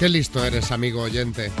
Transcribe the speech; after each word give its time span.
Qué 0.00 0.08
listo 0.08 0.42
eres, 0.42 0.72
amigo 0.72 1.02
oyente. 1.02 1.52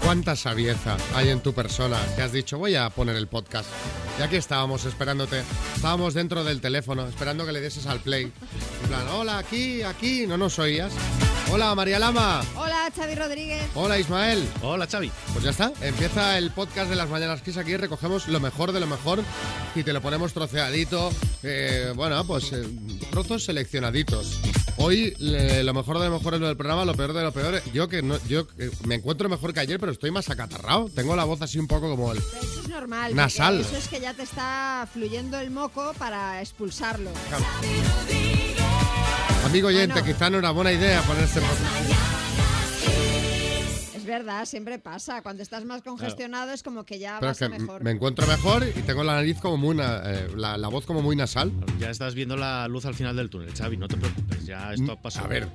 Cuánta 0.00 0.36
sabieza 0.36 0.96
hay 1.12 1.30
en 1.30 1.40
tu 1.40 1.52
persona 1.54 1.98
que 2.14 2.22
has 2.22 2.30
dicho, 2.30 2.56
voy 2.56 2.76
a 2.76 2.88
poner 2.88 3.16
el 3.16 3.26
podcast. 3.26 3.68
Ya 4.16 4.30
que 4.30 4.36
estábamos 4.36 4.84
esperándote, 4.84 5.42
estábamos 5.74 6.14
dentro 6.14 6.44
del 6.44 6.60
teléfono, 6.60 7.04
esperando 7.08 7.44
que 7.44 7.50
le 7.50 7.60
dieses 7.60 7.84
al 7.86 7.98
play. 7.98 8.30
En 8.82 8.88
plan, 8.88 9.08
hola, 9.08 9.38
aquí, 9.38 9.82
aquí, 9.82 10.24
no 10.24 10.36
nos 10.36 10.56
oías. 10.60 10.92
Hola, 11.50 11.74
María 11.74 11.98
Lama. 11.98 12.42
Hola, 12.54 12.92
Xavi 12.94 13.16
Rodríguez. 13.16 13.64
Hola, 13.74 13.98
Ismael. 13.98 14.48
Hola, 14.62 14.86
Xavi. 14.86 15.10
Pues 15.32 15.42
ya 15.44 15.50
está, 15.50 15.72
empieza 15.80 16.38
el 16.38 16.52
podcast 16.52 16.88
de 16.88 16.94
las 16.94 17.08
Mañanas 17.08 17.42
Kiss. 17.42 17.56
Aquí 17.56 17.76
recogemos 17.76 18.28
lo 18.28 18.38
mejor 18.38 18.70
de 18.70 18.78
lo 18.78 18.86
mejor 18.86 19.20
y 19.74 19.82
te 19.82 19.92
lo 19.92 20.00
ponemos 20.00 20.32
troceadito. 20.32 21.10
eh, 21.42 21.92
bueno, 21.96 22.24
pues 22.24 22.52
eh, 22.52 22.62
trozos 23.10 23.42
seleccionadidos. 23.44 24.38
Hoy 24.76 25.14
le- 25.18 25.62
lo 25.62 25.72
mejor 25.72 25.98
de 26.00 26.06
lo 26.08 26.18
mejor 26.18 26.34
es 26.34 26.40
lo 26.40 26.46
del 26.48 26.56
programa, 26.56 26.84
lo 26.84 26.94
peor 26.94 27.12
de 27.12 27.22
lo 27.22 27.32
peor. 27.32 27.62
Yo 27.72 27.88
que 27.88 28.02
no, 28.02 28.18
yo 28.26 28.46
que 28.48 28.70
me 28.86 28.96
encuentro 28.96 29.28
mejor 29.28 29.54
que 29.54 29.60
ayer, 29.60 29.78
pero 29.78 29.92
estoy 29.92 30.10
más 30.10 30.28
acatarrado. 30.30 30.88
Tengo 30.94 31.14
la 31.16 31.24
voz 31.24 31.40
así 31.42 31.58
un 31.58 31.68
poco 31.68 31.88
como 31.88 32.12
el. 32.12 32.20
Pero 32.20 32.42
Eso 32.44 32.60
es 32.60 32.68
normal. 32.68 33.14
Nasal. 33.14 33.60
Eso 33.60 33.76
es 33.76 33.88
que 33.88 34.00
ya 34.00 34.14
te 34.14 34.24
está 34.24 34.88
fluyendo 34.92 35.38
el 35.38 35.50
moco 35.50 35.92
para 35.98 36.40
expulsarlo. 36.42 37.10
Amigo 39.46 39.68
oyente, 39.68 40.00
Bueno. 40.00 40.06
quizá 40.12 40.30
no 40.30 40.38
era 40.38 40.50
buena 40.50 40.72
idea 40.72 41.02
ponerse. 41.02 41.40
Es 44.04 44.08
verdad, 44.08 44.44
siempre 44.44 44.78
pasa. 44.78 45.22
Cuando 45.22 45.42
estás 45.42 45.64
más 45.64 45.80
congestionado 45.80 46.52
es 46.52 46.62
como 46.62 46.84
que 46.84 46.98
ya 46.98 47.16
Pero 47.20 47.30
vas 47.30 47.40
es 47.40 47.48
que 47.48 47.58
mejor. 47.58 47.82
me 47.82 47.90
encuentro 47.90 48.26
mejor 48.26 48.62
y 48.68 48.82
tengo 48.82 49.02
la 49.02 49.14
nariz 49.14 49.38
como 49.40 49.56
muy. 49.56 49.74
na- 49.76 50.02
eh, 50.04 50.28
la, 50.36 50.58
la 50.58 50.68
voz 50.68 50.84
como 50.84 51.00
muy 51.00 51.16
nasal. 51.16 51.50
Ya 51.80 51.88
estás 51.88 52.14
viendo 52.14 52.36
la 52.36 52.68
luz 52.68 52.84
al 52.84 52.94
final 52.94 53.16
del 53.16 53.30
túnel, 53.30 53.54
Xavi, 53.56 53.78
no 53.78 53.88
te 53.88 53.96
preocupes, 53.96 54.44
ya 54.44 54.74
esto 54.74 54.98
pasó. 55.00 55.22
Mm, 55.22 55.24
A 55.24 55.28
ver, 55.28 55.48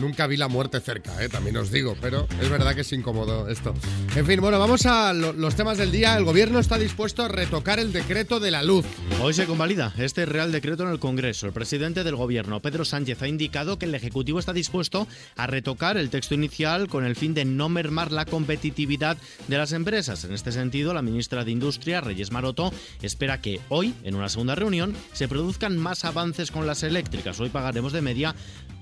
nunca 0.00 0.26
vi 0.26 0.38
la 0.38 0.48
muerte 0.48 0.80
cerca, 0.80 1.22
eh, 1.22 1.28
también 1.28 1.58
os 1.58 1.70
digo, 1.70 1.94
pero 2.00 2.26
es 2.40 2.48
verdad 2.48 2.74
que 2.74 2.80
es 2.80 2.92
incómodo 2.94 3.46
esto. 3.50 3.74
En 4.16 4.24
fin, 4.24 4.40
bueno, 4.40 4.58
vamos 4.58 4.86
a 4.86 5.12
lo- 5.12 5.34
los 5.34 5.54
temas 5.54 5.76
del 5.76 5.92
día. 5.92 6.16
El 6.16 6.24
gobierno 6.24 6.58
está 6.58 6.78
dispuesto 6.78 7.22
a 7.22 7.28
retocar 7.28 7.78
el 7.80 7.92
decreto 7.92 8.40
de 8.40 8.50
la 8.50 8.62
luz. 8.62 8.86
Hoy 9.22 9.34
se 9.34 9.44
convalida 9.44 9.92
este 9.98 10.24
Real 10.24 10.52
Decreto 10.52 10.84
en 10.84 10.88
el 10.88 11.00
Congreso. 11.00 11.48
El 11.48 11.52
presidente 11.52 12.02
del 12.02 12.16
Gobierno, 12.16 12.60
Pedro 12.62 12.86
Sánchez, 12.86 13.20
ha 13.20 13.28
indicado 13.28 13.78
que 13.78 13.84
el 13.84 13.94
Ejecutivo 13.94 14.38
está 14.38 14.54
dispuesto 14.54 15.06
a 15.36 15.46
retocar 15.46 15.98
el 15.98 16.08
texto 16.08 16.34
inicial 16.34 16.88
con 16.88 17.04
el 17.04 17.14
fin 17.14 17.34
de 17.34 17.44
no 17.44 17.68
mermar 17.68 17.89
la 17.90 18.24
competitividad 18.24 19.16
de 19.48 19.58
las 19.58 19.72
empresas. 19.72 20.24
En 20.24 20.32
este 20.32 20.52
sentido, 20.52 20.94
la 20.94 21.02
ministra 21.02 21.44
de 21.44 21.50
Industria, 21.50 22.00
Reyes 22.00 22.32
Maroto, 22.32 22.72
espera 23.02 23.40
que 23.40 23.60
hoy, 23.68 23.94
en 24.02 24.14
una 24.14 24.28
segunda 24.28 24.54
reunión, 24.54 24.94
se 25.12 25.26
produzcan 25.28 25.76
más 25.76 26.04
avances 26.04 26.50
con 26.50 26.66
las 26.66 26.82
eléctricas. 26.82 27.38
Hoy 27.40 27.50
pagaremos 27.50 27.92
de 27.92 28.02
media 28.02 28.34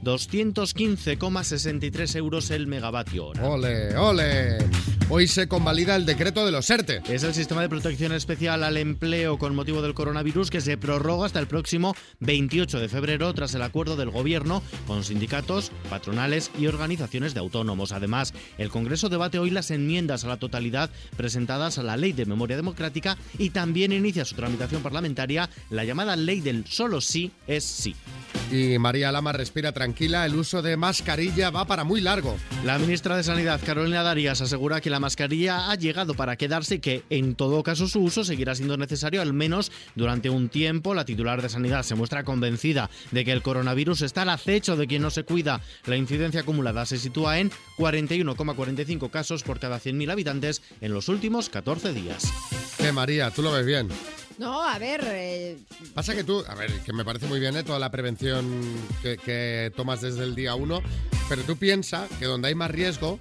215,63 0.04 2.16
euros 2.16 2.50
el 2.50 2.66
megavatio 2.66 3.26
hora. 3.26 3.44
Ole, 3.44 3.96
ole. 3.96 4.58
Hoy 5.10 5.26
se 5.26 5.48
convalida 5.48 5.96
el 5.96 6.04
decreto 6.04 6.44
de 6.44 6.52
los 6.52 6.68
ERTE. 6.68 7.00
Es 7.08 7.22
el 7.22 7.32
sistema 7.32 7.62
de 7.62 7.70
protección 7.70 8.12
especial 8.12 8.62
al 8.62 8.76
empleo 8.76 9.38
con 9.38 9.54
motivo 9.54 9.80
del 9.80 9.94
coronavirus 9.94 10.50
que 10.50 10.60
se 10.60 10.76
prorroga 10.76 11.24
hasta 11.24 11.38
el 11.38 11.46
próximo 11.46 11.96
28 12.20 12.78
de 12.78 12.90
febrero 12.90 13.32
tras 13.32 13.54
el 13.54 13.62
acuerdo 13.62 13.96
del 13.96 14.10
gobierno 14.10 14.62
con 14.86 15.04
sindicatos, 15.04 15.72
patronales 15.88 16.50
y 16.58 16.66
organizaciones 16.66 17.32
de 17.32 17.40
autónomos. 17.40 17.92
Además, 17.92 18.34
el 18.58 18.68
Congreso 18.68 19.08
debate 19.08 19.38
hoy 19.38 19.48
las 19.48 19.70
enmiendas 19.70 20.24
a 20.24 20.28
la 20.28 20.36
totalidad 20.36 20.90
presentadas 21.16 21.78
a 21.78 21.82
la 21.82 21.96
Ley 21.96 22.12
de 22.12 22.26
Memoria 22.26 22.56
Democrática 22.56 23.16
y 23.38 23.48
también 23.48 23.92
inicia 23.92 24.26
su 24.26 24.34
tramitación 24.34 24.82
parlamentaria 24.82 25.48
la 25.70 25.84
llamada 25.84 26.16
Ley 26.16 26.42
del 26.42 26.66
solo 26.66 27.00
sí 27.00 27.32
es 27.46 27.64
sí. 27.64 27.96
Y 28.52 28.78
María 28.78 29.10
Lama 29.10 29.32
respira 29.32 29.72
tranquila, 29.72 30.26
el 30.26 30.34
uso 30.34 30.60
de 30.60 30.76
mascarilla 30.76 31.48
va 31.48 31.66
para 31.66 31.84
muy 31.84 32.02
largo. 32.02 32.36
La 32.64 32.78
ministra 32.78 33.16
de 33.16 33.22
Sanidad, 33.22 33.60
Carolina 33.64 34.02
Darías, 34.02 34.42
asegura 34.42 34.82
que 34.82 34.90
la 34.90 34.97
mascarilla 34.98 35.70
ha 35.70 35.74
llegado 35.74 36.14
para 36.14 36.36
quedarse 36.36 36.76
y 36.76 36.78
que, 36.80 37.02
en 37.10 37.34
todo 37.34 37.62
caso, 37.62 37.88
su 37.88 38.00
uso 38.00 38.24
seguirá 38.24 38.54
siendo 38.54 38.76
necesario 38.76 39.22
al 39.22 39.32
menos 39.32 39.72
durante 39.94 40.30
un 40.30 40.48
tiempo. 40.48 40.94
La 40.94 41.04
titular 41.04 41.42
de 41.42 41.48
Sanidad 41.48 41.82
se 41.82 41.94
muestra 41.94 42.24
convencida 42.24 42.90
de 43.10 43.24
que 43.24 43.32
el 43.32 43.42
coronavirus 43.42 44.02
está 44.02 44.22
al 44.22 44.30
acecho 44.30 44.76
de 44.76 44.86
quien 44.86 45.02
no 45.02 45.10
se 45.10 45.24
cuida. 45.24 45.60
La 45.86 45.96
incidencia 45.96 46.40
acumulada 46.40 46.86
se 46.86 46.98
sitúa 46.98 47.38
en 47.38 47.50
41,45 47.78 49.10
casos 49.10 49.42
por 49.42 49.58
cada 49.58 49.80
100.000 49.80 50.10
habitantes 50.10 50.62
en 50.80 50.92
los 50.92 51.08
últimos 51.08 51.48
14 51.48 51.92
días. 51.92 52.32
Que 52.76 52.92
María, 52.92 53.30
tú 53.30 53.42
lo 53.42 53.52
ves 53.52 53.66
bien. 53.66 53.88
No, 54.38 54.62
a 54.62 54.78
ver, 54.78 55.00
eh, 55.04 55.58
Pasa 55.94 56.14
que 56.14 56.22
tú, 56.22 56.44
a 56.46 56.54
ver, 56.54 56.70
que 56.86 56.92
me 56.92 57.04
parece 57.04 57.26
muy 57.26 57.40
bien 57.40 57.56
¿eh? 57.56 57.64
toda 57.64 57.80
la 57.80 57.90
prevención 57.90 58.46
que, 59.02 59.16
que 59.16 59.72
tomas 59.74 60.00
desde 60.00 60.22
el 60.22 60.36
día 60.36 60.54
uno, 60.54 60.80
pero 61.28 61.42
tú 61.42 61.56
piensas 61.56 62.08
que 62.20 62.26
donde 62.26 62.46
hay 62.48 62.54
más 62.54 62.70
riesgo 62.70 63.18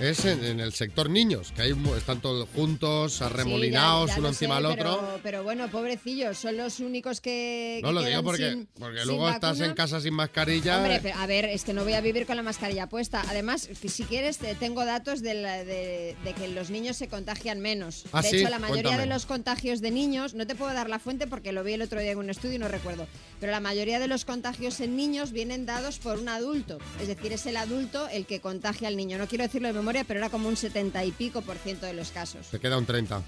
es 0.00 0.24
en, 0.24 0.44
en 0.44 0.60
el 0.60 0.72
sector 0.72 1.08
niños, 1.08 1.52
que 1.56 1.62
hay, 1.62 1.74
mu- 1.74 1.94
están 1.94 2.20
todos 2.20 2.48
juntos, 2.54 3.22
arremolinados, 3.22 4.04
sí, 4.04 4.08
ya- 4.10 4.14
ya 4.16 4.20
uno 4.20 4.28
encima 4.28 4.56
del 4.56 4.66
otro. 4.66 5.20
Pero, 5.22 5.42
bueno, 5.42 5.68
pobrecillos, 5.70 6.36
son 6.38 6.56
los 6.56 6.80
únicos 6.80 7.20
que. 7.20 7.80
No 7.82 7.88
que 7.88 7.94
lo 7.94 8.02
digo 8.02 8.22
porque, 8.22 8.50
sin- 8.50 8.68
porque 8.78 8.98
sin 8.98 9.06
luego 9.08 9.28
estás 9.30 9.60
en 9.60 9.74
casa 9.74 10.00
sin 10.00 10.14
mascarilla. 10.14 10.78
Hombre, 10.78 11.00
pero, 11.02 11.16
a 11.18 11.26
ver, 11.26 11.46
es 11.46 11.64
que 11.64 11.72
no 11.72 11.84
voy 11.84 11.94
a 11.94 12.00
vivir 12.00 12.26
con 12.26 12.36
la 12.36 12.42
mascarilla 12.42 12.88
puesta. 12.88 13.22
Además, 13.28 13.68
si 13.86 14.04
quieres, 14.04 14.38
te- 14.38 14.54
tengo 14.54 14.84
datos 14.84 15.22
de, 15.22 15.34
la- 15.34 15.64
de- 15.64 16.16
de 16.24 16.32
que 16.34 16.48
los 16.48 16.70
niños 16.70 16.96
se 16.96 17.08
contagian 17.08 17.60
menos. 17.60 18.04
Ah, 18.12 18.22
de 18.22 18.28
sí, 18.30 18.36
hecho, 18.38 18.48
la 18.50 18.58
mayoría 18.58 18.82
cuéntame. 18.82 19.02
de 19.04 19.14
los 19.14 19.26
contagios 19.26 19.80
de 19.80 19.90
niños, 19.90 20.34
no 20.34 20.46
te 20.46 20.54
puedo 20.54 20.72
dar 20.74 20.90
la 20.90 20.98
fuente 20.98 21.26
porque 21.26 21.52
lo 21.52 21.64
vi 21.64 21.72
el 21.72 21.82
otro 21.82 22.00
día 22.00 22.12
en 22.12 22.18
un 22.18 22.30
estudio 22.30 22.56
y 22.56 22.58
no 22.58 22.68
recuerdo, 22.68 23.06
pero 23.40 23.50
la 23.52 23.60
mayoría 23.60 23.98
de 23.98 24.08
los 24.08 24.24
contagios 24.24 24.80
en 24.80 24.96
niños 24.96 25.32
vienen 25.32 25.64
dados 25.66 25.98
por 25.98 26.18
un 26.18 26.28
adulto. 26.28 26.78
Es 27.00 27.08
decir, 27.08 27.32
es 27.32 27.46
el 27.46 27.56
adulto 27.56 28.08
el 28.08 28.26
que 28.26 28.40
contagia 28.40 28.88
al 28.88 28.96
niño. 28.96 29.18
No 29.18 29.26
quiero 29.26 29.44
decirlo 29.44 29.68
de 29.68 29.74
memoria, 29.86 30.02
pero 30.02 30.18
era 30.18 30.30
como 30.30 30.48
un 30.48 30.56
70 30.56 31.04
y 31.04 31.12
pico 31.12 31.42
por 31.42 31.56
ciento 31.58 31.86
de 31.86 31.92
los 31.92 32.10
casos. 32.10 32.44
Se 32.46 32.58
queda 32.58 32.76
un 32.76 32.86
30. 32.86 33.22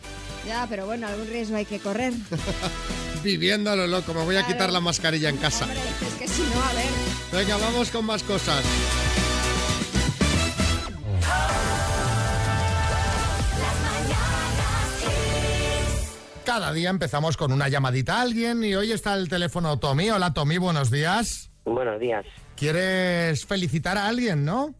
Ya, 0.44 0.66
pero 0.68 0.86
bueno, 0.86 1.06
algún 1.06 1.28
riesgo 1.28 1.54
hay 1.56 1.64
que 1.64 1.78
correr. 1.78 2.12
Viviendo 3.22 3.70
a 3.70 3.76
lo 3.76 3.86
loco, 3.86 4.12
me 4.12 4.24
voy 4.24 4.34
a 4.34 4.40
Claro. 4.40 4.54
quitar 4.54 4.72
la 4.72 4.80
mascarilla 4.80 5.28
en 5.28 5.36
casa. 5.36 5.66
Hombre, 5.66 5.78
es 6.08 6.14
que 6.14 6.26
si 6.26 6.42
no, 6.42 6.60
a 6.60 6.72
ver. 6.74 6.86
Venga, 7.46 7.56
vamos 7.58 7.90
con 7.90 8.04
más 8.06 8.24
cosas. 8.24 8.64
Cada 16.44 16.72
día 16.72 16.88
empezamos 16.90 17.36
con 17.36 17.52
una 17.52 17.68
llamadita 17.68 18.18
a 18.18 18.22
alguien 18.22 18.64
y 18.64 18.74
hoy 18.74 18.92
está 18.92 19.14
el 19.14 19.28
teléfono 19.28 19.78
Tommy. 19.78 20.10
Hola 20.10 20.32
Tommy, 20.32 20.56
buenos 20.56 20.90
días. 20.90 21.50
Buenos 21.64 22.00
días. 22.00 22.24
¿Quieres 22.56 23.44
felicitar 23.44 23.98
a 23.98 24.08
alguien, 24.08 24.44
no? 24.46 24.74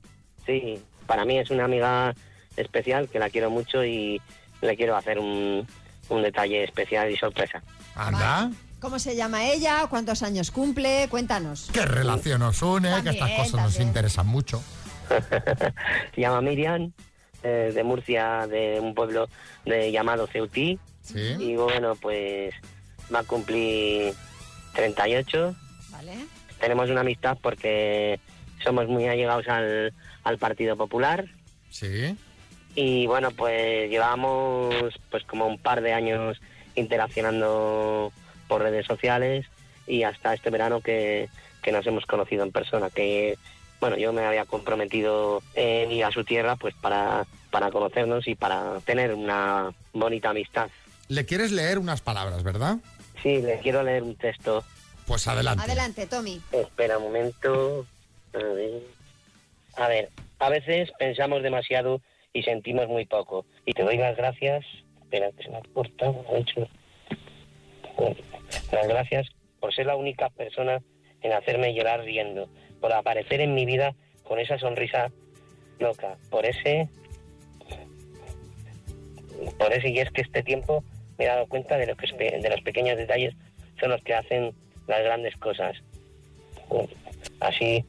Sí, 0.46 0.78
para 1.08 1.24
mí 1.24 1.38
es 1.38 1.50
una 1.50 1.64
amiga 1.64 2.14
especial 2.56 3.08
que 3.08 3.18
la 3.18 3.30
quiero 3.30 3.50
mucho 3.50 3.84
y 3.84 4.22
le 4.60 4.76
quiero 4.76 4.96
hacer 4.96 5.18
un, 5.18 5.66
un 6.10 6.22
detalle 6.22 6.62
especial 6.62 7.10
y 7.10 7.16
sorpresa. 7.16 7.62
Anda, 7.96 8.50
¿Cómo 8.80 9.00
se 9.00 9.16
llama 9.16 9.44
ella? 9.44 9.86
¿Cuántos 9.90 10.22
años 10.22 10.52
cumple? 10.52 11.08
Cuéntanos. 11.10 11.68
qué 11.72 11.84
relación 11.84 12.42
os 12.42 12.62
une, 12.62 12.90
que 13.02 13.10
estas 13.10 13.18
También, 13.18 13.38
cosas 13.38 13.60
nos 13.60 13.80
interesan 13.80 14.26
mucho. 14.26 14.62
Se 16.14 16.20
llama 16.20 16.40
Miriam, 16.42 16.92
eh, 17.42 17.72
de 17.74 17.82
Murcia, 17.82 18.46
de 18.46 18.78
un 18.80 18.94
pueblo 18.94 19.28
de 19.64 19.90
llamado 19.90 20.28
Ceutí. 20.28 20.78
¿Sí? 21.02 21.36
Y 21.40 21.56
bueno, 21.56 21.96
pues 21.96 22.54
va 23.12 23.20
a 23.20 23.24
cumplir 23.24 24.14
38. 24.74 25.56
¿Vale? 25.90 26.18
Tenemos 26.60 26.90
una 26.90 27.00
amistad 27.00 27.36
porque 27.42 28.20
somos 28.62 28.86
muy 28.86 29.08
allegados 29.08 29.48
al, 29.48 29.92
al 30.28 30.38
Partido 30.38 30.76
Popular. 30.76 31.26
Sí. 31.70 32.16
Y 32.74 33.06
bueno, 33.06 33.30
pues 33.30 33.90
llevamos 33.90 34.74
pues 35.10 35.24
como 35.24 35.46
un 35.46 35.58
par 35.58 35.80
de 35.80 35.94
años 35.94 36.38
interaccionando 36.74 38.12
por 38.46 38.62
redes 38.62 38.86
sociales 38.86 39.46
y 39.86 40.02
hasta 40.02 40.34
este 40.34 40.50
verano 40.50 40.80
que, 40.80 41.28
que 41.62 41.72
nos 41.72 41.86
hemos 41.86 42.04
conocido 42.06 42.44
en 42.44 42.52
persona, 42.52 42.90
que 42.90 43.36
bueno, 43.80 43.96
yo 43.96 44.12
me 44.12 44.24
había 44.24 44.44
comprometido 44.44 45.42
en 45.54 45.90
ir 45.92 46.04
a 46.04 46.10
su 46.10 46.24
tierra 46.24 46.56
pues 46.56 46.74
para, 46.74 47.26
para 47.50 47.70
conocernos 47.70 48.28
y 48.28 48.34
para 48.34 48.80
tener 48.80 49.14
una 49.14 49.72
bonita 49.92 50.30
amistad. 50.30 50.68
Le 51.08 51.24
quieres 51.24 51.52
leer 51.52 51.78
unas 51.78 52.02
palabras, 52.02 52.42
¿verdad? 52.42 52.78
Sí, 53.22 53.40
le 53.40 53.58
quiero 53.60 53.82
leer 53.82 54.02
un 54.02 54.14
texto. 54.14 54.62
Pues 55.06 55.26
adelante. 55.26 55.64
Adelante, 55.64 56.06
Tommy. 56.06 56.40
Espera 56.52 56.98
un 56.98 57.04
momento. 57.04 57.86
A 58.34 58.38
ver. 58.38 58.97
A 59.78 59.86
ver, 59.86 60.08
a 60.40 60.50
veces 60.50 60.90
pensamos 60.98 61.42
demasiado 61.42 62.02
y 62.32 62.42
sentimos 62.42 62.88
muy 62.88 63.06
poco. 63.06 63.46
Y 63.64 63.72
te 63.72 63.84
doy 63.84 63.96
las 63.96 64.16
gracias. 64.16 64.64
Espera, 65.02 65.30
que 65.32 65.44
se 65.44 65.50
me 65.50 65.58
ha 65.58 65.62
cortado. 65.72 66.24
hecho. 66.34 66.68
Las 68.72 68.88
gracias 68.88 69.28
por 69.60 69.72
ser 69.72 69.86
la 69.86 69.96
única 69.96 70.30
persona 70.30 70.82
en 71.22 71.32
hacerme 71.32 71.74
llorar 71.74 72.02
riendo, 72.02 72.48
por 72.80 72.92
aparecer 72.92 73.40
en 73.40 73.54
mi 73.54 73.66
vida 73.66 73.94
con 74.24 74.40
esa 74.40 74.58
sonrisa 74.58 75.12
loca, 75.78 76.16
por 76.28 76.44
ese. 76.44 76.88
Por 79.58 79.72
ese, 79.72 79.90
y 79.90 79.98
es 80.00 80.10
que 80.10 80.22
este 80.22 80.42
tiempo 80.42 80.82
me 81.18 81.24
he 81.24 81.28
dado 81.28 81.46
cuenta 81.46 81.76
de, 81.76 81.86
lo 81.86 81.96
que, 81.96 82.06
de 82.16 82.50
los 82.50 82.60
pequeños 82.62 82.96
detalles 82.96 83.34
son 83.78 83.90
los 83.90 84.02
que 84.02 84.14
hacen 84.14 84.52
las 84.88 85.04
grandes 85.04 85.36
cosas. 85.36 85.76
Así 87.38 87.84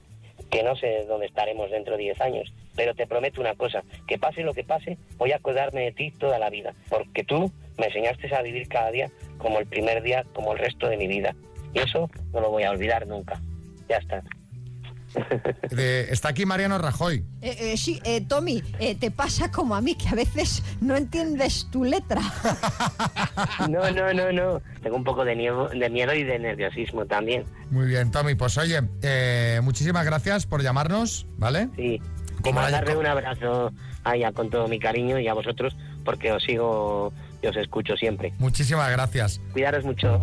que 0.49 0.63
no 0.63 0.75
sé 0.75 1.05
dónde 1.07 1.27
estaremos 1.27 1.69
dentro 1.71 1.95
de 1.97 2.03
10 2.03 2.21
años, 2.21 2.53
pero 2.75 2.95
te 2.95 3.07
prometo 3.07 3.41
una 3.41 3.55
cosa, 3.55 3.83
que 4.07 4.17
pase 4.17 4.41
lo 4.41 4.53
que 4.53 4.63
pase, 4.63 4.97
voy 5.17 5.31
a 5.31 5.37
acordarme 5.37 5.81
de 5.81 5.91
ti 5.91 6.11
toda 6.11 6.39
la 6.39 6.49
vida, 6.49 6.73
porque 6.89 7.23
tú 7.23 7.51
me 7.77 7.87
enseñaste 7.87 8.33
a 8.35 8.41
vivir 8.41 8.67
cada 8.67 8.91
día 8.91 9.11
como 9.37 9.59
el 9.59 9.67
primer 9.67 10.01
día, 10.01 10.25
como 10.33 10.53
el 10.53 10.59
resto 10.59 10.87
de 10.87 10.97
mi 10.97 11.07
vida. 11.07 11.35
Y 11.73 11.79
eso 11.79 12.09
no 12.33 12.41
lo 12.41 12.49
voy 12.49 12.63
a 12.63 12.71
olvidar 12.71 13.05
nunca. 13.07 13.41
Ya 13.87 13.97
está. 13.97 14.23
De- 15.69 16.11
está 16.11 16.29
aquí 16.29 16.45
Mariano 16.45 16.77
Rajoy. 16.77 17.23
Eh, 17.41 17.55
eh, 17.73 17.77
sí, 17.77 17.99
eh, 18.03 18.21
Tommy, 18.21 18.63
eh, 18.79 18.95
te 18.95 19.11
pasa 19.11 19.51
como 19.51 19.75
a 19.75 19.81
mí, 19.81 19.95
que 19.95 20.07
a 20.09 20.15
veces 20.15 20.63
no 20.81 20.95
entiendes 20.95 21.67
tu 21.71 21.83
letra. 21.83 22.21
No, 23.69 23.89
no, 23.91 24.13
no, 24.13 24.31
no. 24.31 24.61
Tengo 24.81 24.95
un 24.95 25.03
poco 25.03 25.23
de 25.25 25.35
miedo, 25.35 25.69
de 25.69 25.89
miedo 25.89 26.13
y 26.13 26.23
de 26.23 26.39
nerviosismo 26.39 27.05
también. 27.05 27.45
Muy 27.69 27.85
bien, 27.87 28.11
Tommy. 28.11 28.35
Pues 28.35 28.57
oye, 28.57 28.81
eh, 29.01 29.59
muchísimas 29.63 30.05
gracias 30.05 30.45
por 30.45 30.61
llamarnos, 30.61 31.25
¿vale? 31.37 31.69
Sí. 31.75 32.01
Como 32.41 32.61
darle 32.61 32.95
un 32.97 33.05
abrazo 33.05 33.71
a 34.03 34.15
ella 34.15 34.31
con 34.31 34.49
todo 34.49 34.67
mi 34.67 34.79
cariño 34.79 35.19
y 35.19 35.27
a 35.27 35.33
vosotros, 35.33 35.75
porque 36.05 36.31
os 36.31 36.43
sigo 36.43 37.13
y 37.41 37.47
os 37.47 37.55
escucho 37.57 37.95
siempre. 37.97 38.33
Muchísimas 38.39 38.89
gracias. 38.91 39.39
Cuidaros 39.53 39.83
mucho. 39.85 40.19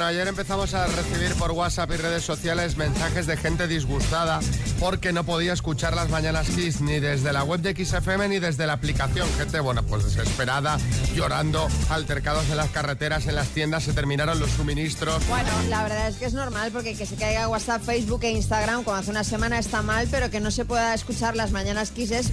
Bueno, 0.00 0.12
ayer 0.12 0.28
empezamos 0.28 0.72
a 0.72 0.86
recibir 0.86 1.34
por 1.34 1.50
WhatsApp 1.50 1.90
y 1.90 1.96
redes 1.98 2.24
sociales 2.24 2.78
mensajes 2.78 3.26
de 3.26 3.36
gente 3.36 3.68
disgustada 3.68 4.40
porque 4.78 5.12
no 5.12 5.24
podía 5.24 5.52
escuchar 5.52 5.94
las 5.94 6.08
mañanas 6.08 6.48
Kiss 6.48 6.80
ni 6.80 7.00
desde 7.00 7.34
la 7.34 7.44
web 7.44 7.60
de 7.60 7.84
XFM 7.84 8.26
ni 8.30 8.38
desde 8.38 8.66
la 8.66 8.72
aplicación. 8.72 9.28
Gente, 9.36 9.60
bueno, 9.60 9.82
pues 9.82 10.04
desesperada, 10.04 10.78
llorando, 11.14 11.68
altercados 11.90 12.48
en 12.48 12.56
las 12.56 12.70
carreteras, 12.70 13.26
en 13.26 13.34
las 13.34 13.48
tiendas, 13.48 13.82
se 13.82 13.92
terminaron 13.92 14.40
los 14.40 14.48
suministros. 14.52 15.22
Bueno, 15.28 15.50
la 15.68 15.82
verdad 15.82 16.08
es 16.08 16.16
que 16.16 16.24
es 16.24 16.32
normal 16.32 16.70
porque 16.72 16.94
que 16.94 17.04
se 17.04 17.16
caiga 17.16 17.46
WhatsApp, 17.48 17.82
Facebook 17.82 18.24
e 18.24 18.30
Instagram 18.30 18.84
como 18.84 18.96
hace 18.96 19.10
una 19.10 19.22
semana 19.22 19.58
está 19.58 19.82
mal, 19.82 20.08
pero 20.10 20.30
que 20.30 20.40
no 20.40 20.50
se 20.50 20.64
pueda 20.64 20.94
escuchar 20.94 21.36
las 21.36 21.50
mañanas 21.50 21.90
Kiss 21.90 22.10
es 22.12 22.32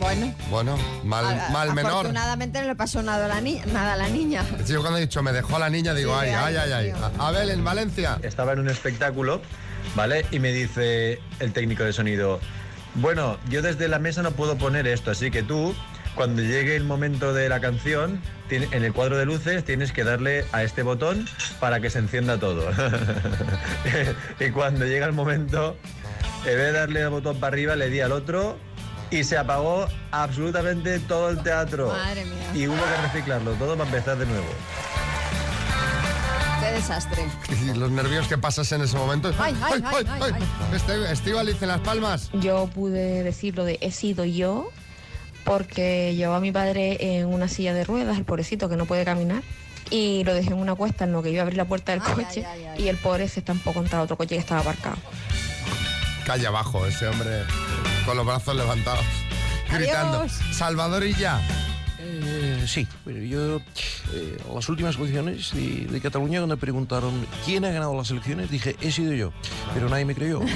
Bueno, 0.00 0.34
Bueno, 0.50 0.78
mal, 1.04 1.24
a- 1.24 1.48
mal 1.50 1.72
menor. 1.74 1.92
afortunadamente 1.92 2.60
no 2.60 2.66
le 2.68 2.74
pasó 2.76 3.02
nada 3.02 3.24
a 3.24 3.28
la, 3.28 3.40
ni- 3.40 3.60
nada 3.72 3.94
a 3.94 3.96
la 3.96 4.08
niña. 4.08 4.44
Yo 4.68 4.80
cuando 4.80 4.98
he 4.98 5.02
dicho 5.02 5.22
me 5.22 5.32
dejó 5.32 5.58
la 5.58 5.70
niña, 5.70 5.94
digo, 5.94 6.12
Sí, 6.20 6.26
ay, 6.28 6.54
ay, 6.56 6.56
ay, 6.56 6.72
ay. 6.72 6.90
A- 7.18 7.28
Abel, 7.28 7.50
en 7.50 7.64
Valencia. 7.64 8.18
Estaba 8.22 8.52
en 8.52 8.60
un 8.60 8.68
espectáculo, 8.68 9.40
¿vale? 9.94 10.26
Y 10.30 10.38
me 10.38 10.52
dice 10.52 11.20
el 11.40 11.52
técnico 11.52 11.82
de 11.84 11.92
sonido, 11.92 12.40
bueno, 12.94 13.38
yo 13.48 13.62
desde 13.62 13.88
la 13.88 13.98
mesa 13.98 14.22
no 14.22 14.32
puedo 14.32 14.56
poner 14.58 14.86
esto, 14.86 15.10
así 15.10 15.30
que 15.30 15.42
tú, 15.42 15.74
cuando 16.14 16.40
llegue 16.42 16.76
el 16.76 16.84
momento 16.84 17.32
de 17.34 17.48
la 17.48 17.60
canción, 17.60 18.20
tiene- 18.48 18.68
en 18.72 18.84
el 18.84 18.92
cuadro 18.92 19.16
de 19.16 19.24
luces 19.26 19.64
tienes 19.64 19.92
que 19.92 20.04
darle 20.04 20.44
a 20.52 20.62
este 20.62 20.82
botón 20.82 21.26
para 21.58 21.80
que 21.80 21.90
se 21.90 21.98
encienda 21.98 22.38
todo. 22.38 22.68
y 24.40 24.50
cuando 24.50 24.84
llega 24.86 25.06
el 25.06 25.12
momento, 25.12 25.76
en 26.44 26.56
vez 26.56 26.66
de 26.66 26.72
darle 26.72 27.00
el 27.02 27.08
botón 27.08 27.38
para 27.40 27.54
arriba, 27.54 27.76
le 27.76 27.88
di 27.90 28.00
al 28.00 28.12
otro 28.12 28.58
y 29.10 29.24
se 29.24 29.36
apagó 29.36 29.86
absolutamente 30.10 30.98
todo 31.00 31.30
el 31.30 31.42
teatro. 31.42 31.88
Madre 31.88 32.24
mía. 32.24 32.50
Y 32.54 32.68
hubo 32.68 32.76
que 32.76 33.02
reciclarlo 33.02 33.52
todo 33.52 33.76
para 33.76 33.88
empezar 33.88 34.18
de 34.18 34.26
nuevo. 34.26 34.46
Qué 36.60 36.72
desastre. 36.72 37.24
Y 37.62 37.76
los 37.76 37.90
nervios 37.90 38.26
que 38.28 38.38
pasas 38.38 38.70
en 38.72 38.82
ese 38.82 38.96
momento. 38.96 39.32
Ay, 39.38 39.56
ay, 39.62 39.82
ay, 39.84 40.06
ay, 40.08 40.32
ay. 40.34 40.42
Este- 40.74 41.62
en 41.62 41.68
Las 41.68 41.80
Palmas. 41.80 42.30
Yo 42.32 42.66
pude 42.74 43.22
decirlo 43.22 43.64
de 43.64 43.78
he 43.80 43.92
sido 43.92 44.24
yo 44.24 44.70
porque 45.44 46.14
llevaba 46.16 46.38
a 46.38 46.40
mi 46.40 46.50
padre 46.50 47.18
en 47.18 47.26
una 47.26 47.46
silla 47.48 47.72
de 47.72 47.84
ruedas, 47.84 48.18
el 48.18 48.24
pobrecito 48.24 48.68
que 48.68 48.76
no 48.76 48.84
puede 48.86 49.04
caminar, 49.04 49.42
y 49.90 50.24
lo 50.24 50.34
dejé 50.34 50.48
en 50.48 50.58
una 50.58 50.74
cuesta 50.74 51.04
en 51.04 51.12
lo 51.12 51.22
que 51.22 51.30
iba 51.30 51.40
a 51.40 51.42
abrir 51.42 51.56
la 51.56 51.66
puerta 51.66 51.92
del 51.92 52.02
Ay, 52.04 52.14
coche 52.14 52.44
ay, 52.44 52.64
ay, 52.64 52.66
ay. 52.78 52.82
y 52.84 52.88
el 52.88 52.96
pobre 52.96 53.28
se 53.28 53.38
estampó 53.40 53.72
contra 53.72 54.02
otro 54.02 54.16
coche 54.16 54.34
que 54.34 54.40
estaba 54.40 54.62
aparcado. 54.62 54.96
Calle 56.24 56.48
abajo, 56.48 56.84
ese 56.86 57.06
hombre 57.06 57.44
con 58.06 58.16
los 58.16 58.24
brazos 58.24 58.54
levantados, 58.56 59.04
gritando. 59.70 60.20
Adiós. 60.20 60.40
Salvador 60.52 61.04
y 61.04 61.14
ya. 61.14 61.40
Eh, 61.98 62.64
sí, 62.66 62.86
pero 63.04 63.18
yo 63.18 63.56
eh, 64.14 64.38
las 64.54 64.68
últimas 64.68 64.96
elecciones 64.96 65.52
de, 65.52 65.86
de 65.90 66.00
Cataluña 66.00 66.38
cuando 66.38 66.54
me 66.54 66.60
preguntaron 66.60 67.26
quién 67.44 67.64
ha 67.64 67.70
ganado 67.70 67.94
las 67.96 68.10
elecciones 68.10 68.48
dije 68.50 68.76
he 68.80 68.92
sido 68.92 69.12
yo, 69.12 69.32
pero 69.74 69.88
nadie 69.88 70.04
me 70.04 70.14
creyó. 70.14 70.40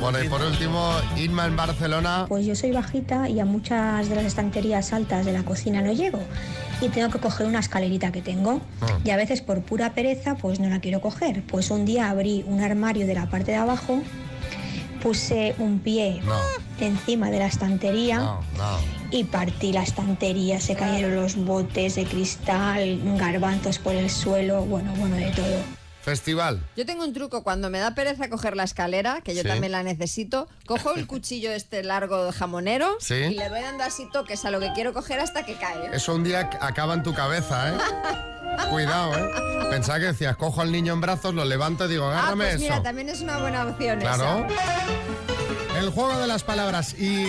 Bueno, 0.00 0.20
y 0.20 0.28
por 0.28 0.42
último, 0.42 0.90
Inma 1.16 1.46
en 1.46 1.54
Barcelona. 1.54 2.24
Pues 2.28 2.44
yo 2.44 2.56
soy 2.56 2.72
bajita 2.72 3.28
y 3.28 3.38
a 3.38 3.44
muchas 3.44 4.08
de 4.08 4.16
las 4.16 4.24
estanterías 4.24 4.92
altas 4.92 5.24
de 5.24 5.32
la 5.32 5.44
cocina 5.44 5.80
no 5.80 5.92
llego. 5.92 6.18
Y 6.80 6.88
tengo 6.88 7.08
que 7.08 7.20
coger 7.20 7.46
una 7.46 7.60
escalerita 7.60 8.10
que 8.10 8.20
tengo. 8.20 8.60
Ah. 8.80 8.98
Y 9.04 9.10
a 9.10 9.16
veces 9.16 9.42
por 9.42 9.62
pura 9.62 9.94
pereza 9.94 10.34
pues 10.34 10.58
no 10.58 10.68
la 10.68 10.80
quiero 10.80 11.00
coger. 11.00 11.44
Pues 11.44 11.70
un 11.70 11.84
día 11.84 12.10
abrí 12.10 12.44
un 12.48 12.64
armario 12.64 13.06
de 13.06 13.14
la 13.14 13.30
parte 13.30 13.52
de 13.52 13.58
abajo, 13.58 14.02
puse 15.02 15.54
un 15.58 15.78
pie 15.80 16.20
No, 16.24 16.38
encima 16.80 17.30
de 17.30 17.38
la 17.38 17.46
estantería 17.46 18.18
no, 18.18 18.40
no. 18.56 18.78
y 19.10 19.24
partí 19.24 19.72
la 19.72 19.82
estantería. 19.82 20.60
Se 20.60 20.74
cayeron 20.76 21.16
los 21.16 21.36
botes 21.36 21.96
de 21.96 22.04
cristal, 22.04 23.00
garbanzos 23.18 23.78
por 23.78 23.94
el 23.94 24.08
suelo, 24.10 24.62
bueno, 24.64 24.92
bueno, 24.96 25.16
de 25.16 25.30
todo. 25.32 25.82
Festival. 26.02 26.60
Yo 26.76 26.84
tengo 26.84 27.04
un 27.04 27.12
truco, 27.12 27.44
cuando 27.44 27.70
me 27.70 27.78
da 27.78 27.94
pereza 27.94 28.28
coger 28.28 28.56
la 28.56 28.64
escalera, 28.64 29.20
que 29.22 29.36
yo 29.36 29.42
Sí. 29.42 29.48
también 29.48 29.70
la 29.70 29.84
necesito, 29.84 30.48
cojo 30.66 30.94
el 30.94 31.06
cuchillo 31.06 31.52
este 31.52 31.84
largo 31.84 32.32
jamonero 32.32 32.96
Sí. 32.98 33.14
y 33.14 33.34
le 33.34 33.48
voy 33.48 33.60
dando 33.60 33.84
así 33.84 34.08
toques 34.12 34.44
a 34.44 34.50
lo 34.50 34.58
que 34.58 34.72
quiero 34.72 34.92
coger 34.92 35.20
hasta 35.20 35.44
que 35.46 35.54
cae. 35.54 35.94
Eso 35.94 36.14
un 36.14 36.24
día 36.24 36.50
acaba 36.60 36.94
en 36.94 37.02
tu 37.04 37.14
cabeza, 37.14 37.70
¿eh? 37.72 37.78
Cuidado, 38.70 39.16
¿eh? 39.18 39.30
Pensaba 39.70 39.98
que 40.00 40.06
decías, 40.06 40.36
cojo 40.36 40.60
al 40.60 40.70
niño 40.72 40.92
en 40.92 41.00
brazos, 41.00 41.34
lo 41.34 41.44
levanto 41.44 41.86
y 41.86 41.88
digo, 41.88 42.06
Ah, 42.06 42.18
agárrame 42.20 42.44
pues 42.50 42.60
mira, 42.60 42.74
eso. 42.74 42.82
también 42.82 43.08
es 43.08 43.20
una 43.20 43.38
buena 43.38 43.64
opción 43.66 44.00
Claro. 44.00 44.46
esa. 44.48 45.78
el 45.78 45.90
juego 45.90 46.16
de 46.18 46.26
las 46.26 46.42
palabras 46.44 46.94
y 46.98 47.24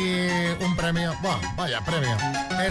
un 0.63 0.75
premio. 0.75 1.13
Bueno, 1.21 1.39
vaya 1.55 1.79
premio. 1.85 2.15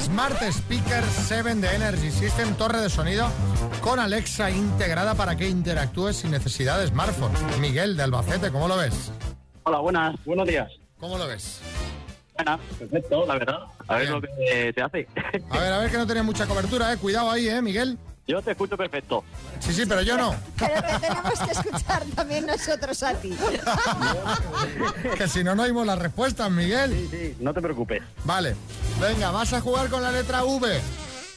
Smart 0.00 0.40
Speaker 0.42 1.02
7 1.26 1.54
de 1.56 1.74
Energy 1.74 2.10
System, 2.10 2.54
torre 2.54 2.80
de 2.80 2.88
sonido 2.90 3.26
con 3.80 3.98
Alexa 3.98 4.50
integrada 4.50 5.14
para 5.14 5.34
que 5.36 5.48
interactúes 5.48 6.16
sin 6.16 6.30
necesidad 6.30 6.78
de 6.78 6.86
smartphone. 6.88 7.32
Miguel 7.60 7.96
de 7.96 8.02
Albacete, 8.04 8.50
¿cómo 8.52 8.68
lo 8.68 8.76
ves? 8.76 9.10
Hola, 9.64 9.78
buenas, 9.78 10.14
buenos 10.24 10.46
días. 10.46 10.70
¿Cómo 11.00 11.18
lo 11.18 11.26
ves? 11.26 11.60
Buena, 12.36 12.58
perfecto, 12.78 13.26
la 13.26 13.34
verdad. 13.38 13.58
A 13.88 13.96
ver 13.96 14.10
lo 14.10 14.20
que 14.20 14.72
te 14.74 14.82
hace. 14.82 15.08
A 15.50 15.58
ver, 15.58 15.72
a 15.72 15.78
ver 15.78 15.90
que 15.90 15.96
no 15.98 16.06
tenía 16.06 16.22
mucha 16.22 16.46
cobertura, 16.46 16.92
eh. 16.92 16.96
Cuidado 16.98 17.30
ahí, 17.30 17.48
eh, 17.48 17.60
Miguel. 17.62 17.98
Yo 18.26 18.40
te 18.40 18.52
escucho 18.52 18.76
perfecto. 18.76 19.24
Sí, 19.58 19.72
sí, 19.72 19.84
pero 19.86 20.02
yo 20.02 20.16
no. 20.16 20.34
Pero 20.56 20.80
te 20.80 20.98
tenemos 21.00 21.38
que 21.40 21.50
escuchar 21.50 22.04
también 22.14 22.46
nosotros 22.46 23.02
a 23.02 23.14
ti. 23.14 23.36
Que 25.18 25.28
si 25.28 25.42
no, 25.42 25.54
no 25.54 25.64
oímos 25.64 25.86
las 25.86 25.98
respuestas, 25.98 26.50
Miguel. 26.50 26.92
Sí, 26.92 27.08
sí, 27.10 27.36
no 27.40 27.52
te 27.52 27.60
preocupes. 27.60 28.02
Vale. 28.24 28.54
Venga, 29.00 29.30
vas 29.30 29.52
a 29.52 29.60
jugar 29.60 29.88
con 29.88 30.02
la 30.02 30.12
letra 30.12 30.44
V. 30.44 30.80